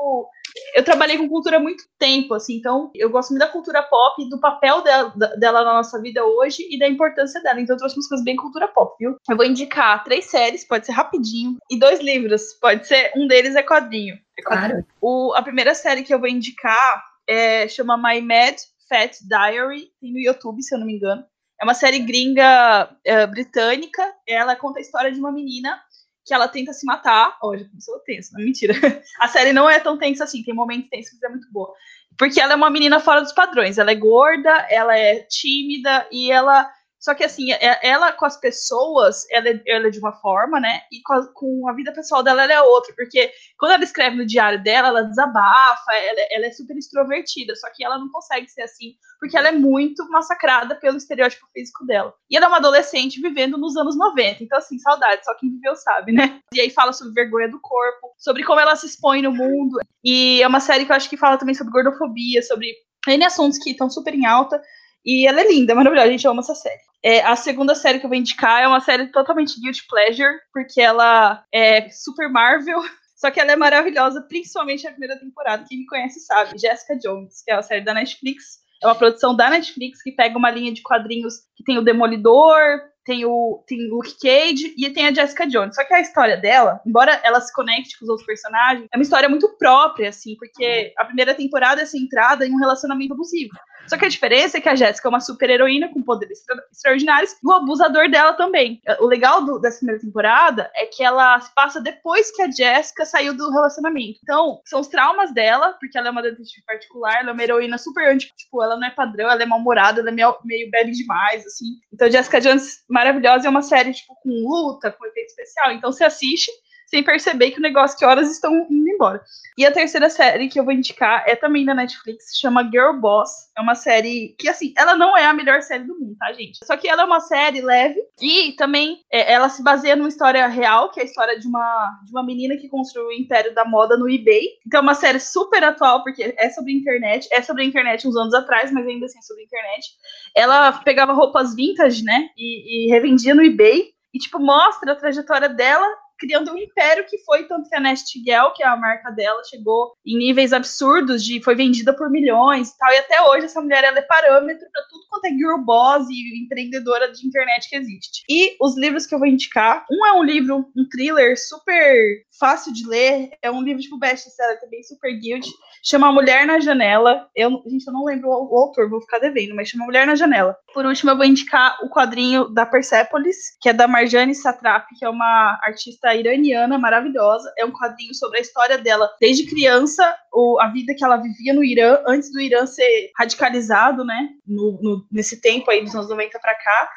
Eu 0.74 0.84
trabalhei 0.84 1.18
com 1.18 1.28
cultura 1.28 1.58
há 1.58 1.60
muito 1.60 1.84
tempo, 2.00 2.34
assim, 2.34 2.56
então 2.56 2.90
eu 2.96 3.10
gosto 3.10 3.32
muito 3.32 3.42
da 3.42 3.52
cultura 3.52 3.84
pop, 3.84 4.30
do 4.30 4.40
papel 4.40 4.82
dela, 4.82 5.14
dela 5.38 5.64
na 5.64 5.74
nossa 5.74 6.02
vida 6.02 6.24
hoje 6.24 6.66
e 6.70 6.80
da 6.80 6.88
importância 6.88 7.42
dela. 7.42 7.60
Então 7.60 7.76
eu 7.76 7.80
trouxe 7.80 7.98
umas 7.98 8.08
coisas 8.08 8.24
bem 8.24 8.36
cultura 8.36 8.68
pop, 8.68 8.96
viu? 9.00 9.18
Eu 9.30 9.36
vou 9.36 9.46
indicar 9.46 10.04
três 10.04 10.26
séries, 10.26 10.66
pode 10.66 10.86
ser 10.86 10.94
rapidinho, 10.94 11.58
e 11.70 11.78
dois 11.78 12.00
livros, 12.00 12.54
pode 12.62 12.88
ser. 12.88 13.12
Um 13.16 13.28
deles 13.28 13.56
é 13.56 13.64
quadrinho. 13.64 14.16
É 14.38 14.42
quadrinho. 14.42 14.84
Claro. 14.84 14.88
O, 15.02 15.34
a 15.36 15.42
primeira 15.42 15.76
série 15.76 16.04
que 16.04 16.14
eu 16.14 16.20
vou 16.20 16.30
indicar 16.30 17.04
é, 17.28 17.68
chama 17.68 17.98
My 17.98 18.22
Mad 18.22 18.56
Fat 18.88 19.18
Diary, 19.28 19.90
tem 20.00 20.14
no 20.14 20.20
YouTube, 20.20 20.62
se 20.62 20.74
eu 20.74 20.80
não 20.80 20.86
me 20.86 20.96
engano. 20.96 21.24
É 21.66 21.68
uma 21.68 21.74
série 21.74 21.98
gringa 21.98 22.88
uh, 22.88 23.28
britânica. 23.32 24.14
Ela 24.28 24.56
conta 24.56 24.78
a 24.78 24.82
história 24.84 25.12
de 25.12 25.20
uma 25.20 25.32
menina 25.32 25.82
que 26.24 26.32
ela 26.32 26.48
tenta 26.48 26.72
se 26.74 26.86
matar. 26.86 27.36
Olha, 27.42 27.68
começou 27.68 27.98
tenso, 28.06 28.34
não 28.34 28.46
mentira. 28.46 28.76
A 29.20 29.28
série 29.28 29.52
não 29.52 29.68
é 29.68 29.80
tão 29.80 29.98
tensa 29.98 30.26
assim, 30.26 30.44
tem 30.44 30.54
momentos 30.54 30.90
tensos, 30.92 31.14
mas 31.14 31.24
é 31.24 31.30
muito 31.30 31.52
boa. 31.52 31.74
Porque 32.20 32.40
ela 32.40 32.54
é 32.54 32.56
uma 32.56 32.70
menina 32.70 33.00
fora 33.00 33.20
dos 33.20 33.34
padrões. 33.34 33.80
Ela 33.80 33.90
é 33.90 33.96
gorda, 33.96 34.52
ela 34.70 34.96
é 34.96 35.22
tímida 35.22 36.08
e 36.12 36.32
ela 36.32 36.72
só 37.06 37.14
que 37.14 37.24
assim, 37.24 37.52
é, 37.52 37.88
ela 37.88 38.12
com 38.12 38.26
as 38.26 38.36
pessoas, 38.36 39.30
ela 39.30 39.48
é, 39.48 39.62
ela 39.68 39.88
é 39.90 39.90
de 39.92 40.00
uma 40.00 40.12
forma, 40.14 40.60
né? 40.60 40.82
E 40.92 41.04
com 41.04 41.14
a, 41.14 41.34
com 41.34 41.70
a, 41.70 41.74
vida 41.74 41.94
pessoal 41.94 42.24
dela, 42.24 42.42
ela 42.42 42.54
é 42.54 42.62
outra. 42.64 42.96
Porque 42.96 43.32
quando 43.60 43.74
ela 43.74 43.84
escreve 43.84 44.16
no 44.16 44.26
diário 44.26 44.64
dela, 44.64 44.88
ela 44.88 45.04
desabafa, 45.04 45.94
ela, 45.94 46.20
ela, 46.32 46.46
é 46.48 46.52
super 46.52 46.76
extrovertida. 46.76 47.56
Só 47.58 47.68
que 47.76 47.86
ela 47.86 48.00
não 48.00 48.10
consegue 48.10 48.50
ser 48.50 48.64
assim, 48.64 48.96
porque 49.20 49.38
ela 49.38 49.50
é 49.50 49.52
muito 49.52 50.04
massacrada 50.10 50.74
pelo 50.80 50.98
estereótipo 50.98 51.46
físico 51.54 51.86
dela. 51.86 52.12
E 52.28 52.36
ela 52.36 52.48
é 52.48 52.50
uma 52.50 52.58
adolescente 52.58 53.22
vivendo 53.22 53.56
nos 53.56 53.78
anos 53.78 53.96
90. 53.96 54.44
Então, 54.44 54.58
assim, 54.58 54.80
saudade, 54.80 55.26
só 55.26 55.36
quem 55.36 55.52
viveu 55.52 55.76
sabe, 55.76 56.12
né? 56.12 56.40
E 56.56 56.60
aí 56.60 56.72
fala 56.72 56.92
sobre 56.92 57.14
vergonha 57.14 57.50
do 57.50 57.62
corpo, 57.62 58.16
sobre 58.18 58.44
como 58.44 58.60
ela 58.60 58.76
se 58.76 58.88
expõe 58.88 59.22
no 59.22 59.32
mundo. 59.32 59.78
E 60.04 60.42
é 60.42 60.48
uma 60.48 60.60
série 60.60 60.86
que 60.86 60.92
eu 60.92 60.96
acho 60.96 61.08
que 61.08 61.18
fala 61.18 61.38
também 61.38 61.54
sobre 61.54 61.72
gordofobia, 61.72 62.42
sobre 62.42 62.74
N 63.08 63.24
assuntos 63.24 63.60
que 63.60 63.70
estão 63.70 63.92
super 63.92 64.16
em 64.16 64.26
alta. 64.26 64.60
E 65.06 65.28
ela 65.28 65.42
é 65.42 65.48
linda, 65.48 65.76
maravilhosa, 65.76 66.08
a 66.08 66.12
gente 66.12 66.28
ama 66.28 66.40
essa 66.40 66.56
série. 66.56 66.82
É, 67.04 67.22
a 67.22 67.36
segunda 67.36 67.76
série 67.76 68.00
que 68.00 68.06
eu 68.06 68.10
vou 68.10 68.18
indicar 68.18 68.64
é 68.64 68.68
uma 68.68 68.82
série 68.82 69.12
totalmente 69.12 69.62
guilty 69.62 69.86
pleasure, 69.88 70.40
porque 70.52 70.82
ela 70.82 71.46
é 71.54 71.88
super 71.90 72.28
Marvel, 72.30 72.82
só 73.16 73.30
que 73.30 73.40
ela 73.40 73.52
é 73.52 73.56
maravilhosa, 73.56 74.24
principalmente 74.24 74.88
a 74.88 74.92
primeira 74.92 75.20
temporada. 75.20 75.66
Quem 75.70 75.80
me 75.80 75.86
conhece 75.86 76.22
sabe, 76.22 76.58
Jessica 76.58 76.98
Jones, 76.98 77.44
que 77.44 77.52
é 77.52 77.56
uma 77.56 77.62
série 77.62 77.82
da 77.82 77.94
Netflix. 77.94 78.66
É 78.82 78.88
uma 78.88 78.96
produção 78.96 79.36
da 79.36 79.50
Netflix 79.50 80.02
que 80.02 80.12
pega 80.12 80.38
uma 80.38 80.50
linha 80.50 80.74
de 80.74 80.82
quadrinhos 80.82 81.36
que 81.56 81.64
tem 81.64 81.78
o 81.78 81.84
Demolidor, 81.84 82.82
tem 83.06 83.24
o, 83.26 83.64
tem 83.68 83.88
Luke 83.90 84.16
Cage 84.20 84.74
e 84.78 84.90
tem 84.90 85.08
a 85.08 85.14
Jessica 85.14 85.48
Jones. 85.48 85.76
Só 85.76 85.86
que 85.86 85.94
a 85.94 86.02
história 86.02 86.36
dela, 86.36 86.82
embora 86.86 87.20
ela 87.24 87.40
se 87.40 87.54
conecte 87.54 87.98
com 87.98 88.06
os 88.06 88.10
outros 88.10 88.26
personagens, 88.26 88.88
é 88.92 88.98
uma 88.98 89.04
história 89.04 89.30
muito 89.30 89.48
própria, 89.58 90.10
assim, 90.10 90.36
porque 90.38 90.94
a 90.98 91.06
primeira 91.06 91.34
temporada 91.34 91.82
é 91.82 91.86
centrada 91.86 92.46
em 92.46 92.54
um 92.54 92.60
relacionamento 92.60 93.14
abusivo. 93.14 93.52
Só 93.88 93.98
que 93.98 94.06
a 94.06 94.10
diferença 94.10 94.58
é 94.58 94.62
que 94.62 94.70
a 94.70 94.76
Jéssica 94.76 95.08
é 95.08 95.10
uma 95.10 95.20
super 95.20 95.50
heroína 95.50 95.90
com 95.90 96.02
poderes 96.02 96.40
extraordinários 96.72 97.34
e 97.34 97.48
o 97.48 97.52
abusador 97.52 98.10
dela 98.10 98.34
também. 98.34 98.82
O 99.00 99.06
legal 99.06 99.44
do, 99.46 99.60
dessa 99.60 99.78
primeira 99.78 100.02
temporada 100.02 100.72
é 100.76 100.86
que 100.86 101.04
ela 101.04 101.40
se 101.40 101.54
passa 101.54 101.80
depois 101.80 102.32
que 102.32 102.42
a 102.42 102.50
Jéssica 102.50 103.06
saiu 103.06 103.36
do 103.36 103.52
relacionamento. 103.52 104.20
Então, 104.24 104.60
são 104.66 104.80
os 104.80 104.88
traumas 104.88 105.34
dela, 105.34 105.74
porque 105.80 105.98
ela 105.98 106.08
é 106.08 106.12
uma 106.12 106.22
detetive 106.22 106.64
particular, 106.66 107.20
ela 107.20 107.30
é 107.30 107.34
uma 107.34 107.44
heroína 107.44 107.78
super 107.78 108.12
anti, 108.12 108.34
tipo, 108.36 108.64
ela 108.64 108.76
não 108.76 108.88
é 108.88 108.92
padrão, 108.92 109.30
ela 109.30 109.42
é 109.42 109.46
mal-humorada, 109.46 110.02
ela 110.02 110.10
é 110.10 110.14
meio, 110.14 110.36
meio 110.44 110.70
bebe 110.72 110.92
demais, 110.92 111.46
assim. 111.46 111.66
Então, 111.94 112.10
Jessica 112.10 112.42
Jones, 112.42 112.84
maravilhosa, 112.96 113.48
é 113.48 113.50
uma 113.50 113.62
série, 113.62 113.94
tipo, 113.94 114.16
com 114.24 114.30
luta, 114.30 114.90
com 114.90 115.06
efeito 115.06 115.28
especial. 115.28 115.74
Então, 115.74 115.92
você 115.92 116.06
assiste 116.06 116.50
sem 116.88 117.04
perceber 117.04 117.52
que 117.52 117.60
o 117.60 117.62
negócio 117.62 117.98
que 117.98 118.06
horas 118.06 118.32
estão 118.32 118.54
indo 118.70 118.90
embora. 118.90 119.22
E 119.58 119.66
a 119.66 119.72
terceira 119.72 120.10
série 120.10 120.48
que 120.50 120.60
eu 120.60 120.66
vou 120.66 120.74
indicar 120.74 121.24
é 121.28 121.36
também 121.36 121.66
da 121.66 121.74
Netflix, 121.74 122.38
chama 122.40 122.64
Girl 122.64 123.00
Boss. 123.00 123.30
É 123.58 123.62
uma 123.62 123.76
série 123.76 124.36
que, 124.38 124.50
assim, 124.50 124.74
ela 124.78 124.96
não 124.96 125.18
é 125.18 125.26
a 125.26 125.34
melhor 125.34 125.62
série 125.62 125.84
do 125.84 125.98
mundo, 125.98 126.16
tá, 126.20 126.34
gente? 126.34 126.66
Só 126.66 126.76
que 126.76 126.88
ela 126.88 127.04
é 127.04 127.06
uma 127.06 127.22
série 127.22 127.62
leve 127.62 128.00
e 128.22 128.52
também 128.54 129.00
é, 129.12 129.32
ela 129.32 129.48
se 129.48 129.64
baseia 129.64 129.96
numa 129.96 130.10
história 130.10 130.46
real, 130.48 130.92
que 130.92 131.00
é 131.00 131.04
a 131.04 131.06
história 131.06 131.40
de 131.40 131.48
uma, 131.48 132.00
de 132.06 132.12
uma 132.12 132.24
menina 132.24 132.58
que 132.58 132.68
construiu 132.68 133.08
o 133.08 133.14
império 133.14 133.54
da 133.56 133.64
moda 133.64 133.98
no 133.98 134.10
eBay. 134.10 134.46
Então 134.68 134.80
é 134.80 134.84
uma 134.84 134.96
série 134.96 135.20
super 135.20 135.64
atual, 135.64 136.04
porque 136.04 136.36
é 136.38 136.50
sobre 136.50 136.74
internet, 136.74 137.28
é 137.32 137.42
sobre 137.42 137.64
a 137.64 137.66
internet 137.66 138.08
uns 138.08 138.16
anos 138.16 138.34
atrás, 138.34 138.72
mas 138.72 138.86
ainda 138.86 139.06
assim 139.06 139.20
é 139.20 139.22
sobre 139.22 139.44
a 139.44 139.46
internet. 139.46 139.88
Ela 140.36 140.72
pegava 140.84 141.14
roupas 141.14 141.56
vintage, 141.56 142.04
né, 142.04 142.30
e, 142.38 142.88
e 142.88 142.92
revendia 142.92 143.34
no 143.34 143.44
eBay. 143.44 143.94
E, 144.14 144.18
tipo, 144.18 144.40
mostra 144.40 144.94
a 144.94 144.96
trajetória 144.96 145.50
dela 145.50 145.86
criando 146.18 146.52
um 146.52 146.58
império 146.58 147.06
que 147.06 147.18
foi 147.20 147.44
tanto 147.44 147.70
que 147.70 147.76
a 147.76 147.80
Nestigel, 147.80 148.54
que 148.54 148.64
é 148.64 148.68
a 148.68 148.76
marca 148.76 149.12
dela, 149.12 149.42
chegou 149.44 149.94
em 150.06 150.18
níveis 150.18 150.54
absurdos 150.54 151.24
de 151.24 151.42
foi 151.44 151.56
vendida 151.56 151.94
por 151.94 152.10
milhões 152.10 152.70
e 152.70 152.78
tal. 152.78 152.92
E 152.92 152.98
até 152.98 153.22
hoje 153.30 153.46
essa 153.46 153.62
mulher 153.62 153.84
ela 153.84 154.00
é 154.00 154.02
parâmetro 154.02 154.68
para 154.72 154.84
tudo 154.90 155.06
quanto 155.10 155.26
é 155.26 155.30
girl 155.30 155.58
boss 155.64 156.08
e 156.10 156.44
empreendedora 156.44 157.12
de 157.12 157.26
internet 157.26 157.70
que 157.70 157.76
existe. 157.76 158.24
E 158.30 158.56
os 158.60 158.78
livros 158.78 159.06
que 159.06 159.14
eu 159.14 159.20
vou 159.20 159.28
indicar, 159.28 159.86
um 159.92 160.06
é 160.06 160.14
um 160.14 160.24
livro, 160.24 160.66
um 160.76 160.88
thriller 160.90 161.38
super 161.38 162.25
fácil 162.40 162.74
de 162.74 162.88
ler, 162.88 163.30
é 163.42 163.50
um 163.50 163.62
livro 163.62 163.82
tipo 163.82 163.98
best-seller 163.98 164.60
também 164.60 164.84
super 164.84 165.12
guild, 165.20 165.48
chama 165.84 166.12
Mulher 166.12 166.46
na 166.46 166.60
Janela. 166.60 167.28
Eu, 167.36 167.62
gente, 167.66 167.86
eu 167.88 167.94
não 167.94 168.04
lembro 168.04 168.30
o, 168.30 168.58
autor, 168.58 168.90
vou 168.90 169.02
ficar 169.02 169.20
devendo, 169.20 169.56
mas 169.56 169.70
chama 169.70 169.86
Mulher 169.86 170.06
na 170.06 170.16
Janela. 170.16 170.58
Por 170.74 170.86
último, 170.86 171.12
eu 171.12 171.18
vou 171.18 171.26
indicar 171.26 171.78
o 171.84 171.90
quadrinho 171.90 172.50
da 172.50 172.66
Persepolis, 172.66 173.58
que 173.62 173.70
é 173.70 173.74
da 173.74 173.88
Marjane 173.88 174.36
Satrap, 174.36 174.88
que 174.98 175.06
é 175.06 175.10
uma 175.10 175.60
artista 175.64 176.14
iraniana 176.14 176.78
maravilhosa. 176.78 177.52
É 177.58 177.66
um 177.66 177.72
quadrinho 177.72 178.14
sobre 178.14 178.40
a 178.40 178.42
história 178.42 178.78
dela 178.78 179.10
desde 179.20 179.46
criança, 179.46 180.16
o, 180.34 180.60
a 180.60 180.68
vida 180.68 180.94
que 180.96 181.04
ela 181.04 181.18
vivia 181.18 181.54
no 181.54 181.64
Irã, 181.64 182.00
antes 182.08 182.32
do 182.32 182.40
Irã 182.40 182.66
ser 182.66 183.12
radicalizado, 183.18 184.04
né? 184.04 184.30
No, 184.46 184.80
no, 184.82 185.08
nesse 185.12 185.42
tempo 185.42 185.70
aí 185.72 185.84
dos 185.84 185.96
anos 185.96 186.10
90 186.10 186.40
para 186.40 186.56
cá. 186.56 186.90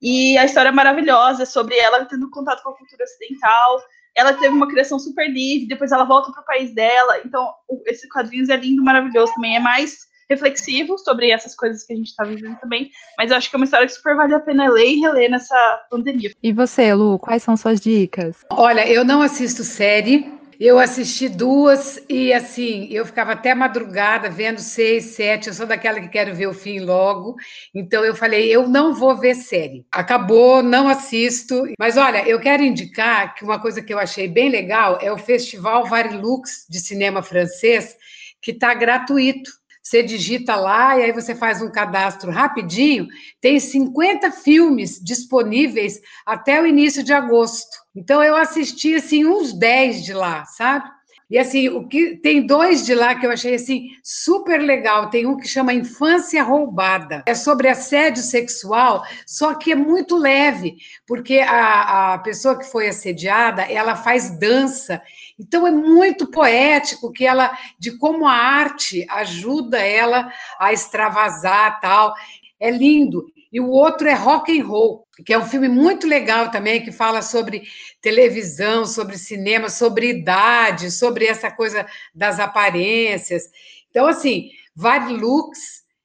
E 0.00 0.36
a 0.36 0.44
história 0.44 0.68
é 0.68 0.72
maravilhosa 0.72 1.46
sobre 1.46 1.76
ela 1.76 2.04
tendo 2.04 2.30
contato 2.30 2.62
com 2.62 2.70
a 2.70 2.76
cultura 2.76 3.04
ocidental. 3.04 3.80
Ela 4.16 4.32
teve 4.32 4.48
uma 4.48 4.68
criação 4.68 4.98
super 4.98 5.28
livre, 5.30 5.68
depois 5.68 5.92
ela 5.92 6.04
volta 6.04 6.32
para 6.32 6.40
o 6.40 6.46
país 6.46 6.74
dela. 6.74 7.20
Então, 7.24 7.52
esse 7.86 8.08
quadrinho 8.08 8.50
é 8.50 8.56
lindo, 8.56 8.82
maravilhoso 8.82 9.32
também. 9.34 9.56
É 9.56 9.60
mais 9.60 10.06
reflexivo 10.28 10.98
sobre 10.98 11.30
essas 11.30 11.54
coisas 11.54 11.84
que 11.84 11.92
a 11.92 11.96
gente 11.96 12.08
está 12.08 12.24
vivendo 12.24 12.58
também. 12.58 12.90
Mas 13.18 13.30
eu 13.30 13.36
acho 13.36 13.48
que 13.48 13.56
é 13.56 13.58
uma 13.58 13.64
história 13.64 13.86
que 13.86 13.92
super 13.92 14.16
vale 14.16 14.34
a 14.34 14.40
pena 14.40 14.68
ler 14.68 14.88
e 14.88 15.00
reler 15.00 15.30
nessa 15.30 15.86
pandemia. 15.90 16.32
E 16.42 16.52
você, 16.52 16.92
Lu, 16.94 17.18
quais 17.18 17.42
são 17.42 17.56
suas 17.56 17.80
dicas? 17.80 18.36
Olha, 18.50 18.86
eu 18.88 19.04
não 19.04 19.22
assisto 19.22 19.62
série. 19.62 20.32
Eu 20.58 20.78
assisti 20.78 21.28
duas 21.28 22.02
e 22.08 22.32
assim, 22.32 22.88
eu 22.90 23.04
ficava 23.04 23.32
até 23.32 23.54
madrugada 23.54 24.30
vendo 24.30 24.58
seis, 24.58 25.04
sete. 25.06 25.48
Eu 25.48 25.54
sou 25.54 25.66
daquela 25.66 26.00
que 26.00 26.08
quero 26.08 26.34
ver 26.34 26.46
o 26.46 26.54
fim 26.54 26.80
logo. 26.80 27.36
Então 27.74 28.02
eu 28.04 28.14
falei, 28.14 28.48
eu 28.48 28.66
não 28.66 28.94
vou 28.94 29.14
ver 29.16 29.34
série. 29.34 29.84
Acabou, 29.92 30.62
não 30.62 30.88
assisto. 30.88 31.64
Mas 31.78 31.96
olha, 31.98 32.26
eu 32.26 32.40
quero 32.40 32.62
indicar 32.62 33.34
que 33.34 33.44
uma 33.44 33.60
coisa 33.60 33.82
que 33.82 33.92
eu 33.92 33.98
achei 33.98 34.28
bem 34.28 34.48
legal 34.48 34.98
é 35.02 35.12
o 35.12 35.18
Festival 35.18 35.84
Varilux 35.84 36.66
de 36.70 36.80
cinema 36.80 37.22
francês, 37.22 37.94
que 38.40 38.52
está 38.52 38.72
gratuito. 38.72 39.50
Você 39.86 40.02
digita 40.02 40.56
lá 40.56 40.98
e 40.98 41.04
aí 41.04 41.12
você 41.12 41.32
faz 41.32 41.62
um 41.62 41.70
cadastro 41.70 42.32
rapidinho. 42.32 43.06
Tem 43.40 43.60
50 43.60 44.32
filmes 44.32 44.98
disponíveis 45.00 46.00
até 46.26 46.60
o 46.60 46.66
início 46.66 47.04
de 47.04 47.12
agosto. 47.12 47.76
Então 47.94 48.20
eu 48.20 48.34
assisti 48.34 48.96
assim 48.96 49.24
uns 49.24 49.52
10 49.52 50.04
de 50.04 50.12
lá, 50.12 50.44
sabe? 50.44 50.90
E 51.30 51.38
assim, 51.38 51.68
o 51.68 51.86
que 51.86 52.16
tem 52.16 52.46
dois 52.46 52.84
de 52.84 52.94
lá 52.94 53.14
que 53.14 53.26
eu 53.26 53.30
achei 53.30 53.54
assim 53.54 53.88
super 54.02 54.60
legal. 54.60 55.08
Tem 55.08 55.24
um 55.24 55.36
que 55.36 55.46
chama 55.46 55.72
Infância 55.72 56.42
Roubada. 56.42 57.22
É 57.26 57.34
sobre 57.34 57.68
assédio 57.68 58.24
sexual, 58.24 59.04
só 59.24 59.54
que 59.54 59.70
é 59.70 59.76
muito 59.76 60.16
leve, 60.16 60.76
porque 61.06 61.38
a, 61.38 62.14
a 62.14 62.18
pessoa 62.18 62.58
que 62.58 62.64
foi 62.64 62.88
assediada, 62.88 63.62
ela 63.62 63.94
faz 63.94 64.30
dança. 64.38 65.00
Então 65.38 65.66
é 65.66 65.70
muito 65.70 66.30
poético 66.30 67.12
que 67.12 67.26
ela 67.26 67.56
de 67.78 67.96
como 67.98 68.26
a 68.26 68.32
arte 68.32 69.06
ajuda 69.10 69.78
ela 69.78 70.32
a 70.58 70.72
extravasar 70.72 71.80
tal. 71.80 72.14
É 72.58 72.70
lindo. 72.70 73.26
E 73.52 73.60
o 73.60 73.68
outro 73.68 74.08
é 74.08 74.14
Rock 74.14 74.58
and 74.58 74.64
Roll, 74.66 75.06
que 75.24 75.32
é 75.32 75.38
um 75.38 75.46
filme 75.46 75.68
muito 75.68 76.06
legal 76.06 76.50
também, 76.50 76.82
que 76.82 76.90
fala 76.90 77.22
sobre 77.22 77.62
televisão, 78.02 78.84
sobre 78.84 79.16
cinema, 79.16 79.68
sobre 79.68 80.10
idade, 80.10 80.90
sobre 80.90 81.26
essa 81.26 81.50
coisa 81.50 81.86
das 82.14 82.40
aparências. 82.40 83.44
Então, 83.88 84.06
assim, 84.06 84.50
Varilux, 84.74 85.58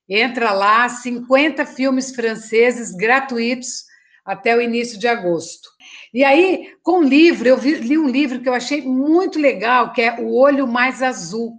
entra 0.07 0.51
lá, 0.53 0.87
50 0.87 1.65
filmes 1.65 2.15
franceses 2.15 2.91
gratuitos 2.91 3.85
até 4.23 4.55
o 4.55 4.61
início 4.61 4.99
de 4.99 5.07
agosto. 5.07 5.70
E 6.13 6.23
aí, 6.23 6.73
com 6.83 7.01
livro, 7.01 7.47
eu 7.47 7.57
vi, 7.57 7.75
li 7.75 7.97
um 7.97 8.07
livro 8.07 8.41
que 8.41 8.49
eu 8.49 8.53
achei 8.53 8.81
muito 8.81 9.39
legal, 9.39 9.93
que 9.93 10.01
é 10.01 10.19
O 10.19 10.33
Olho 10.33 10.67
Mais 10.67 11.01
Azul, 11.01 11.53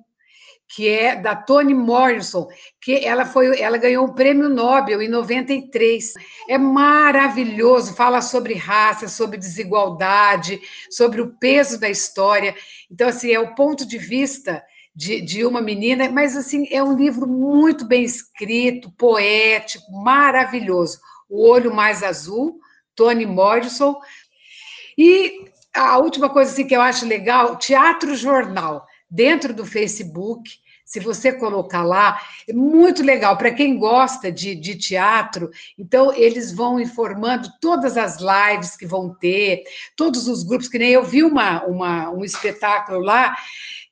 que 0.75 0.89
é 0.89 1.17
da 1.17 1.35
Toni 1.37 1.75
Morrison, 1.75 2.49
que 2.81 3.05
ela 3.05 3.25
foi, 3.25 3.61
ela 3.61 3.77
ganhou 3.77 4.07
um 4.07 4.15
prêmio 4.15 4.49
Nobel 4.49 5.03
em 5.03 5.09
93. 5.09 6.15
É 6.49 6.57
maravilhoso, 6.57 7.95
fala 7.95 8.21
sobre 8.21 8.55
raça, 8.55 9.09
sobre 9.09 9.39
desigualdade, 9.39 10.61
sobre 10.91 11.21
o 11.21 11.35
peso 11.39 11.79
da 11.79 11.89
história. 11.89 12.55
Então, 12.91 13.09
assim, 13.09 13.31
é 13.33 13.41
o 13.41 13.55
ponto 13.55 13.87
de 13.87 13.99
vista 13.99 14.63
de, 14.95 15.21
de 15.21 15.45
uma 15.45 15.61
menina, 15.61 16.11
mas 16.11 16.37
assim, 16.37 16.67
é 16.71 16.83
um 16.83 16.97
livro 16.97 17.27
muito 17.27 17.87
bem 17.87 18.03
escrito, 18.03 18.91
poético, 18.93 19.91
maravilhoso. 19.93 20.99
O 21.29 21.49
Olho 21.49 21.75
Mais 21.75 22.03
Azul, 22.03 22.59
Toni 22.95 23.27
Morrison. 23.27 23.97
E 24.97 25.47
a 25.75 25.99
última 25.99 26.29
coisa 26.29 26.53
assim, 26.53 26.67
que 26.67 26.77
eu 26.77 26.81
acho 26.81 27.07
legal, 27.07 27.57
Teatro 27.57 28.15
Jornal, 28.15 28.87
dentro 29.11 29.55
do 29.55 29.65
Facebook, 29.65 30.51
se 30.85 31.01
você 31.01 31.33
colocar 31.33 31.83
lá, 31.83 32.21
é 32.47 32.53
muito 32.53 33.03
legal 33.03 33.39
para 33.39 33.51
quem 33.51 33.79
gosta 33.79 34.31
de, 34.31 34.55
de 34.55 34.77
teatro. 34.77 35.49
Então, 35.79 36.13
eles 36.13 36.53
vão 36.53 36.79
informando 36.79 37.49
todas 37.63 37.97
as 37.97 38.19
lives 38.21 38.77
que 38.77 38.87
vão 38.87 39.15
ter, 39.15 39.63
todos 39.97 40.29
os 40.29 40.43
grupos, 40.43 40.69
que 40.69 40.79
nem 40.79 40.91
eu 40.91 41.03
vi 41.03 41.23
uma, 41.23 41.65
uma, 41.65 42.11
um 42.11 42.23
espetáculo 42.23 43.01
lá 43.01 43.35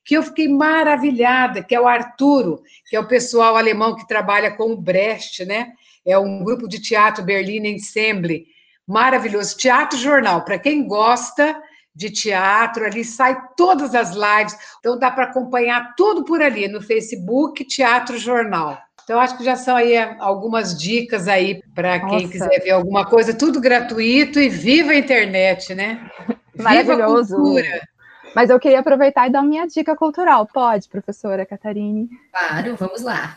que 0.04 0.14
eu 0.14 0.22
fiquei 0.22 0.48
maravilhada, 0.48 1.62
que 1.62 1.74
é 1.74 1.80
o 1.80 1.88
Arturo, 1.88 2.62
que 2.88 2.96
é 2.96 3.00
o 3.00 3.08
pessoal 3.08 3.56
alemão 3.56 3.96
que 3.96 4.06
trabalha 4.06 4.50
com 4.50 4.72
o 4.72 4.76
Brecht, 4.76 5.44
né? 5.44 5.72
É 6.04 6.18
um 6.18 6.42
grupo 6.42 6.68
de 6.68 6.82
teatro 6.82 7.24
Berlin 7.24 7.66
Ensemble, 7.66 8.46
maravilhoso. 8.90 9.56
Teatro 9.56 9.96
Jornal, 9.96 10.44
para 10.44 10.58
quem 10.58 10.86
gosta, 10.86 11.56
de 11.94 12.10
teatro, 12.10 12.84
ali 12.84 13.04
sai 13.04 13.36
todas 13.56 13.94
as 13.94 14.10
lives, 14.10 14.56
então 14.78 14.98
dá 14.98 15.10
para 15.10 15.24
acompanhar 15.24 15.94
tudo 15.96 16.24
por 16.24 16.40
ali 16.40 16.68
no 16.68 16.80
Facebook, 16.80 17.64
Teatro 17.64 18.16
Jornal. 18.16 18.78
Então 19.04 19.18
acho 19.18 19.36
que 19.36 19.44
já 19.44 19.56
são 19.56 19.76
aí 19.76 19.96
algumas 20.18 20.78
dicas 20.78 21.26
aí 21.26 21.60
para 21.74 22.00
quem 22.08 22.28
quiser 22.28 22.60
ver 22.62 22.70
alguma 22.70 23.04
coisa, 23.04 23.34
tudo 23.34 23.60
gratuito 23.60 24.38
e 24.38 24.48
viva 24.48 24.92
a 24.92 24.96
internet, 24.96 25.74
né? 25.74 26.08
Maravilhoso. 26.56 27.36
Viva 27.36 27.58
a 27.58 27.62
cultura. 27.62 27.88
Mas 28.34 28.50
eu 28.50 28.60
queria 28.60 28.78
aproveitar 28.78 29.26
e 29.26 29.32
dar 29.32 29.42
minha 29.42 29.66
dica 29.66 29.96
cultural. 29.96 30.46
Pode, 30.46 30.88
professora 30.88 31.44
Catarine? 31.44 32.08
Claro, 32.30 32.76
vamos 32.76 33.02
lá. 33.02 33.36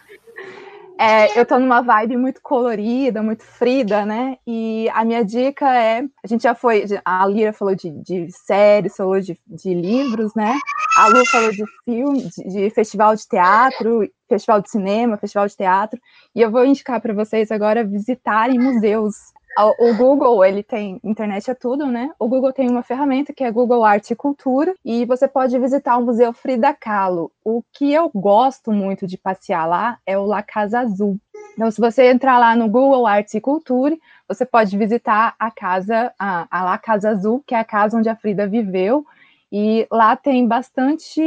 É, 0.99 1.39
eu 1.39 1.45
tô 1.45 1.57
numa 1.57 1.81
vibe 1.81 2.17
muito 2.17 2.39
colorida, 2.41 3.23
muito 3.23 3.43
frida, 3.43 4.05
né? 4.05 4.37
E 4.45 4.87
a 4.93 5.03
minha 5.03 5.25
dica 5.25 5.65
é: 5.73 6.03
a 6.23 6.27
gente 6.27 6.43
já 6.43 6.53
foi, 6.53 6.85
a 7.03 7.25
Lira 7.25 7.51
falou 7.51 7.75
de, 7.75 7.89
de 7.89 8.31
séries, 8.31 8.95
falou 8.95 9.19
de, 9.19 9.39
de, 9.47 9.73
livros, 9.73 10.33
né? 10.35 10.55
A 10.97 11.07
Lu 11.07 11.25
falou 11.25 11.51
de 11.51 11.63
filme, 11.83 12.29
de, 12.29 12.43
de, 12.47 12.69
festival 12.69 13.15
de 13.15 13.27
teatro, 13.27 14.07
festival 14.29 14.61
de 14.61 14.69
cinema, 14.69 15.17
festival 15.17 15.47
de 15.47 15.57
teatro. 15.57 15.99
E 16.35 16.41
eu 16.41 16.51
vou 16.51 16.63
indicar 16.63 17.01
para 17.01 17.13
vocês 17.13 17.51
agora 17.51 17.83
visitarem 17.83 18.59
museus 18.59 19.15
o 19.57 19.95
Google, 19.95 20.43
ele 20.43 20.63
tem 20.63 20.99
internet 21.03 21.49
é 21.49 21.53
tudo, 21.53 21.85
né? 21.85 22.11
O 22.17 22.27
Google 22.27 22.51
tem 22.51 22.69
uma 22.69 22.83
ferramenta 22.83 23.33
que 23.33 23.43
é 23.43 23.51
Google 23.51 23.83
Arte 23.83 24.13
e 24.13 24.15
Cultura 24.15 24.73
e 24.83 25.05
você 25.05 25.27
pode 25.27 25.57
visitar 25.59 25.97
o 25.97 26.05
Museu 26.05 26.33
Frida 26.33 26.73
Kahlo. 26.73 27.31
O 27.43 27.63
que 27.71 27.93
eu 27.93 28.09
gosto 28.13 28.71
muito 28.71 29.05
de 29.05 29.17
passear 29.17 29.67
lá 29.67 29.97
é 30.05 30.17
o 30.17 30.25
La 30.25 30.41
Casa 30.41 30.79
Azul. 30.79 31.19
Então, 31.53 31.69
se 31.69 31.79
você 31.79 32.09
entrar 32.09 32.39
lá 32.39 32.55
no 32.55 32.67
Google 32.67 33.05
Arte 33.05 33.37
e 33.37 33.41
Cultura, 33.41 33.95
você 34.27 34.45
pode 34.45 34.75
visitar 34.77 35.35
a 35.37 35.51
casa, 35.51 36.11
a, 36.17 36.47
a 36.49 36.63
La 36.63 36.77
Casa 36.77 37.09
Azul, 37.09 37.43
que 37.45 37.53
é 37.53 37.59
a 37.59 37.63
casa 37.63 37.97
onde 37.97 38.09
a 38.09 38.15
Frida 38.15 38.47
viveu, 38.47 39.05
e 39.55 39.85
lá 39.91 40.15
tem 40.15 40.47
bastante 40.47 41.21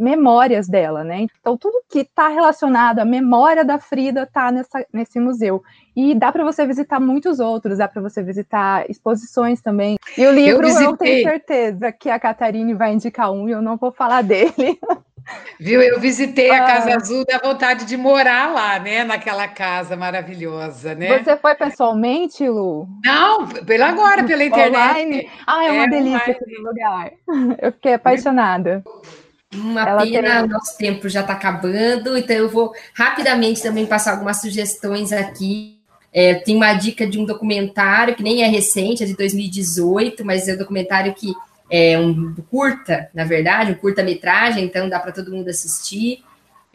memórias 0.00 0.66
dela, 0.66 1.04
né? 1.04 1.26
Então, 1.38 1.54
tudo 1.54 1.82
que 1.86 1.98
está 1.98 2.28
relacionado 2.28 3.00
à 3.00 3.04
memória 3.04 3.62
da 3.62 3.78
Frida 3.78 4.22
está 4.22 4.50
nesse 4.90 5.20
museu. 5.20 5.62
E 5.94 6.14
dá 6.14 6.32
para 6.32 6.44
você 6.44 6.64
visitar 6.64 6.98
muitos 6.98 7.40
outros, 7.40 7.76
dá 7.76 7.86
para 7.86 8.00
você 8.00 8.22
visitar 8.22 8.88
exposições 8.88 9.60
também. 9.60 9.96
E 10.16 10.26
o 10.26 10.32
livro 10.32 10.66
eu, 10.66 10.80
eu 10.80 10.96
tenho 10.96 11.28
certeza 11.28 11.92
que 11.92 12.08
a 12.08 12.18
Catarine 12.18 12.72
vai 12.72 12.94
indicar 12.94 13.30
um 13.30 13.46
e 13.46 13.52
eu 13.52 13.60
não 13.60 13.76
vou 13.76 13.92
falar 13.92 14.22
dele. 14.24 14.78
Viu? 15.58 15.80
Eu 15.80 16.00
visitei 16.00 16.50
a 16.50 16.64
Casa 16.64 16.90
ah. 16.90 16.96
Azul, 16.96 17.24
dá 17.24 17.38
vontade 17.38 17.84
de 17.84 17.96
morar 17.96 18.52
lá, 18.52 18.78
né? 18.78 19.04
Naquela 19.04 19.46
casa 19.46 19.96
maravilhosa, 19.96 20.94
né? 20.94 21.18
Você 21.18 21.36
foi 21.36 21.54
pessoalmente, 21.54 22.48
Lu? 22.48 22.88
Não, 23.04 23.46
pela 23.46 23.86
agora, 23.86 24.24
pela 24.24 24.42
internet. 24.42 24.90
Online? 24.90 25.30
Ah, 25.46 25.64
é 25.64 25.70
uma 25.70 25.84
é 25.84 25.88
delícia 25.88 26.30
esse 26.32 26.60
lugar. 26.60 27.12
Eu 27.62 27.72
fiquei 27.72 27.94
apaixonada. 27.94 28.82
Uma 29.54 29.82
Ela 29.82 30.02
pena, 30.02 30.40
tem... 30.40 30.48
nosso 30.48 30.78
tempo 30.78 31.08
já 31.08 31.20
está 31.20 31.34
acabando, 31.34 32.16
então 32.16 32.34
eu 32.34 32.48
vou 32.48 32.72
rapidamente 32.94 33.62
também 33.62 33.84
passar 33.84 34.12
algumas 34.12 34.40
sugestões 34.40 35.12
aqui. 35.12 35.78
É, 36.10 36.34
tem 36.34 36.56
uma 36.56 36.72
dica 36.74 37.06
de 37.06 37.18
um 37.18 37.24
documentário 37.26 38.14
que 38.14 38.22
nem 38.22 38.42
é 38.42 38.46
recente, 38.46 39.02
é 39.02 39.06
de 39.06 39.14
2018, 39.14 40.24
mas 40.24 40.48
é 40.48 40.54
um 40.54 40.58
documentário 40.58 41.12
que 41.14 41.34
é 41.74 41.98
um 41.98 42.34
curta, 42.50 43.08
na 43.14 43.24
verdade, 43.24 43.72
um 43.72 43.74
curta-metragem, 43.74 44.62
então 44.62 44.90
dá 44.90 45.00
para 45.00 45.10
todo 45.10 45.32
mundo 45.32 45.48
assistir. 45.48 46.22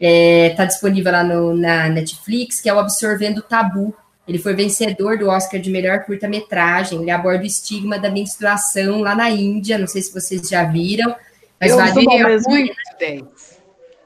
é, 0.00 0.50
tá 0.56 0.64
disponível 0.64 1.12
lá 1.12 1.22
no, 1.22 1.54
na 1.54 1.88
Netflix, 1.88 2.60
que 2.60 2.68
é 2.68 2.74
o 2.74 2.80
Absorvendo 2.80 3.40
Tabu. 3.40 3.94
Ele 4.26 4.38
foi 4.38 4.54
vencedor 4.54 5.16
do 5.16 5.28
Oscar 5.28 5.60
de 5.60 5.70
melhor 5.70 6.04
curta-metragem. 6.04 7.00
Ele 7.00 7.12
aborda 7.12 7.44
o 7.44 7.46
estigma 7.46 7.96
da 7.96 8.10
menstruação 8.10 9.00
lá 9.00 9.14
na 9.14 9.30
Índia. 9.30 9.78
Não 9.78 9.86
sei 9.86 10.02
se 10.02 10.12
vocês 10.12 10.48
já 10.48 10.64
viram, 10.64 11.14
mas 11.60 11.70
Eu 11.70 11.76
vale 11.76 12.04
muito 12.48 12.74
bem. 12.98 13.24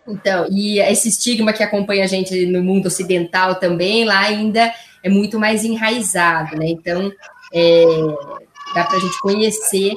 Então, 0.07 0.47
e 0.51 0.79
esse 0.79 1.09
estigma 1.09 1.55
que 1.55 1.63
acompanha 1.63 2.05
a 2.05 2.09
gente 2.09 2.45
no 2.47 2.63
mundo 2.63 2.87
ocidental 2.87 3.55
também, 3.55 4.05
lá 4.05 4.21
ainda 4.21 4.75
é 5.03 5.09
muito 5.09 5.39
mais 5.39 5.65
enraizado, 5.65 6.57
né? 6.57 6.67
Então, 6.69 7.11
é, 7.55 7.85
dá 8.75 8.85
para 8.85 8.97
a 8.97 9.01
gente 9.01 9.19
conhecer 9.21 9.95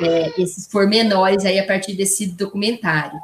é, 0.00 0.32
esses 0.40 0.66
pormenores 0.66 1.44
aí 1.44 1.58
a 1.58 1.66
partir 1.66 1.94
desse 1.94 2.26
documentário. 2.26 3.18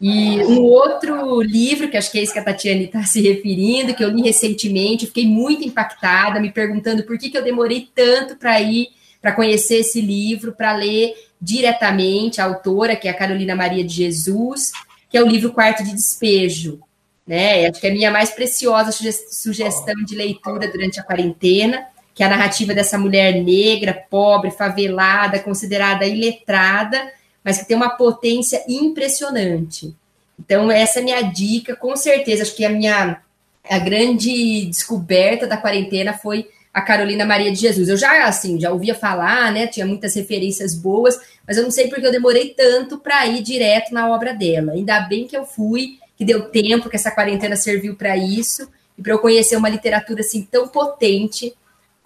E 0.00 0.44
um 0.44 0.62
outro 0.62 1.40
livro, 1.40 1.88
que 1.88 1.96
acho 1.96 2.12
que 2.12 2.18
é 2.18 2.22
esse 2.22 2.32
que 2.32 2.38
a 2.38 2.44
Tatiane 2.44 2.84
está 2.84 3.02
se 3.04 3.20
referindo, 3.22 3.94
que 3.94 4.04
eu 4.04 4.10
li 4.10 4.22
recentemente, 4.22 5.06
fiquei 5.06 5.26
muito 5.26 5.64
impactada, 5.64 6.38
me 6.38 6.52
perguntando 6.52 7.02
por 7.04 7.16
que, 7.18 7.30
que 7.30 7.38
eu 7.38 7.44
demorei 7.44 7.88
tanto 7.94 8.36
para 8.36 8.60
ir, 8.60 8.88
para 9.22 9.32
conhecer 9.32 9.76
esse 9.76 10.00
livro, 10.00 10.52
para 10.52 10.76
ler 10.76 11.14
diretamente 11.40 12.40
a 12.40 12.44
autora, 12.44 12.94
que 12.94 13.08
é 13.08 13.10
a 13.10 13.16
Carolina 13.16 13.56
Maria 13.56 13.82
de 13.82 13.94
Jesus, 13.94 14.72
que 15.08 15.16
é 15.16 15.22
o 15.22 15.26
livro 15.26 15.52
Quarto 15.52 15.82
de 15.82 15.94
Despejo. 15.94 16.80
Né? 17.26 17.66
Acho 17.66 17.80
que 17.80 17.86
é 17.86 17.90
a 17.90 17.94
minha 17.94 18.10
mais 18.10 18.30
preciosa 18.30 18.92
sugestão 18.92 19.94
de 20.04 20.14
leitura 20.14 20.70
durante 20.70 21.00
a 21.00 21.02
quarentena 21.02 21.86
que 22.16 22.22
é 22.22 22.26
a 22.26 22.30
narrativa 22.30 22.72
dessa 22.72 22.96
mulher 22.96 23.34
negra, 23.44 23.92
pobre, 23.92 24.50
favelada, 24.50 25.38
considerada 25.38 26.06
iletrada, 26.06 27.12
mas 27.44 27.58
que 27.58 27.68
tem 27.68 27.76
uma 27.76 27.90
potência 27.90 28.64
impressionante. 28.66 29.94
Então, 30.40 30.70
essa 30.70 30.98
é 30.98 31.02
a 31.02 31.04
minha 31.04 31.20
dica, 31.20 31.76
com 31.76 31.94
certeza. 31.94 32.42
Acho 32.42 32.56
que 32.56 32.64
a 32.64 32.70
minha 32.70 33.20
a 33.68 33.78
grande 33.78 34.64
descoberta 34.66 35.46
da 35.46 35.58
quarentena 35.58 36.14
foi 36.14 36.48
a 36.72 36.80
Carolina 36.80 37.26
Maria 37.26 37.52
de 37.52 37.60
Jesus. 37.60 37.88
Eu 37.88 37.98
já, 37.98 38.24
assim, 38.24 38.58
já 38.58 38.70
ouvia 38.70 38.94
falar, 38.94 39.52
né? 39.52 39.66
Tinha 39.66 39.84
muitas 39.84 40.14
referências 40.14 40.74
boas, 40.74 41.18
mas 41.46 41.58
eu 41.58 41.64
não 41.64 41.70
sei 41.70 41.88
porque 41.88 42.06
eu 42.06 42.12
demorei 42.12 42.54
tanto 42.56 42.96
para 42.96 43.26
ir 43.26 43.42
direto 43.42 43.92
na 43.92 44.08
obra 44.08 44.32
dela. 44.32 44.72
Ainda 44.72 45.00
bem 45.00 45.26
que 45.26 45.36
eu 45.36 45.44
fui, 45.44 45.98
que 46.16 46.24
deu 46.24 46.48
tempo, 46.48 46.88
que 46.88 46.96
essa 46.96 47.10
quarentena 47.10 47.56
serviu 47.56 47.94
para 47.94 48.16
isso 48.16 48.70
e 48.96 49.02
para 49.02 49.12
eu 49.12 49.18
conhecer 49.18 49.56
uma 49.56 49.68
literatura 49.68 50.20
assim 50.20 50.42
tão 50.50 50.66
potente 50.66 51.54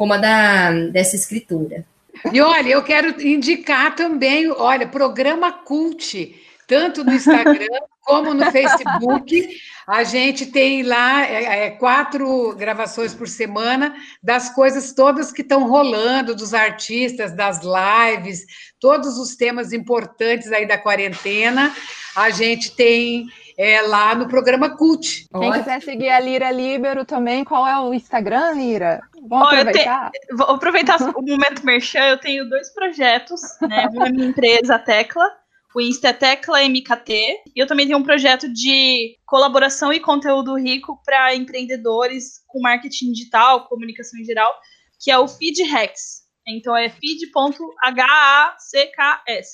como 0.01 0.15
a 0.15 0.17
da, 0.17 0.73
dessa 0.73 1.15
escritora. 1.15 1.85
E 2.33 2.41
olha, 2.41 2.71
eu 2.71 2.83
quero 2.83 3.21
indicar 3.21 3.95
também, 3.95 4.51
olha, 4.51 4.89
programa 4.89 5.53
Cult, 5.53 6.35
tanto 6.67 7.05
no 7.05 7.13
Instagram 7.13 7.67
como 8.01 8.33
no 8.33 8.51
Facebook. 8.51 9.47
A 9.87 10.03
gente 10.03 10.47
tem 10.47 10.85
lá 10.85 11.27
é, 11.27 11.67
é, 11.67 11.71
quatro 11.73 12.57
gravações 12.57 13.13
por 13.13 13.29
semana 13.29 13.95
das 14.23 14.49
coisas 14.49 14.95
todas 14.95 15.31
que 15.31 15.43
estão 15.43 15.69
rolando, 15.69 16.35
dos 16.35 16.55
artistas, 16.55 17.37
das 17.37 17.61
lives, 17.63 18.47
todos 18.81 19.19
os 19.19 19.37
temas 19.37 19.71
importantes 19.71 20.51
aí 20.51 20.67
da 20.67 20.79
quarentena. 20.79 21.77
A 22.17 22.31
gente 22.31 22.75
tem 22.75 23.27
é, 23.61 23.83
lá 23.83 24.15
no 24.15 24.27
programa 24.27 24.75
Cult. 24.75 25.27
Quem 25.39 25.53
quiser 25.53 25.83
seguir 25.83 26.09
a 26.09 26.19
Lira 26.19 26.51
Libero 26.51 27.05
também, 27.05 27.45
qual 27.45 27.69
é 27.69 27.79
o 27.79 27.93
Instagram, 27.93 28.53
Lira? 28.53 29.03
Vamos 29.29 29.49
aproveitar? 29.49 30.11
Te... 30.11 30.35
Vou 30.35 30.47
aproveitar 30.47 30.97
o 31.15 31.21
momento 31.21 31.67
merchan, 31.67 32.07
eu 32.07 32.19
tenho 32.19 32.49
dois 32.49 32.73
projetos, 32.73 33.43
né? 33.61 33.87
Uma 33.93 34.09
minha 34.09 34.29
empresa, 34.29 34.77
a 34.77 34.79
Tecla, 34.79 35.27
o 35.75 35.81
Insta 35.81 36.09
é 36.09 36.15
Tecla 36.15 36.63
MKT, 36.63 37.43
e 37.55 37.61
eu 37.61 37.67
também 37.67 37.87
tenho 37.87 37.99
um 37.99 38.03
projeto 38.03 38.51
de 38.51 39.19
colaboração 39.27 39.93
e 39.93 40.01
conteúdo 40.01 40.57
rico 40.57 40.99
para 41.05 41.35
empreendedores 41.35 42.43
com 42.49 42.63
marketing 42.63 43.13
digital, 43.13 43.69
comunicação 43.69 44.19
em 44.19 44.25
geral, 44.25 44.51
que 44.99 45.11
é 45.11 45.19
o 45.19 45.29
FeedHacks. 45.29 46.23
Então 46.49 46.75
é 46.75 46.89
feed.hacks, 46.89 47.29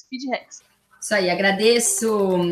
FeedHacks. 0.09 0.63
Isso 1.03 1.15
aí, 1.15 1.29
agradeço 1.29 2.47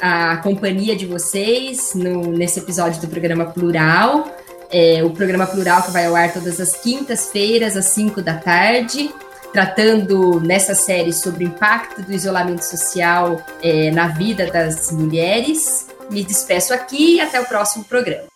a 0.00 0.36
companhia 0.38 0.94
de 0.94 1.06
vocês 1.06 1.94
no, 1.94 2.32
nesse 2.32 2.58
episódio 2.58 3.00
do 3.00 3.08
programa 3.08 3.46
Plural. 3.46 4.30
É, 4.70 5.02
o 5.04 5.10
programa 5.10 5.46
Plural 5.46 5.82
que 5.82 5.90
vai 5.90 6.06
ao 6.06 6.16
ar 6.16 6.32
todas 6.32 6.60
as 6.60 6.76
quintas-feiras, 6.76 7.76
às 7.76 7.86
5 7.86 8.20
da 8.20 8.34
tarde, 8.34 9.10
tratando 9.52 10.40
nessa 10.40 10.74
série 10.74 11.12
sobre 11.12 11.44
o 11.44 11.48
impacto 11.48 12.02
do 12.02 12.12
isolamento 12.12 12.62
social 12.62 13.40
é, 13.62 13.90
na 13.90 14.08
vida 14.08 14.46
das 14.50 14.90
mulheres. 14.90 15.88
Me 16.10 16.22
despeço 16.22 16.74
aqui 16.74 17.16
e 17.16 17.20
até 17.20 17.40
o 17.40 17.46
próximo 17.46 17.84
programa. 17.84 18.35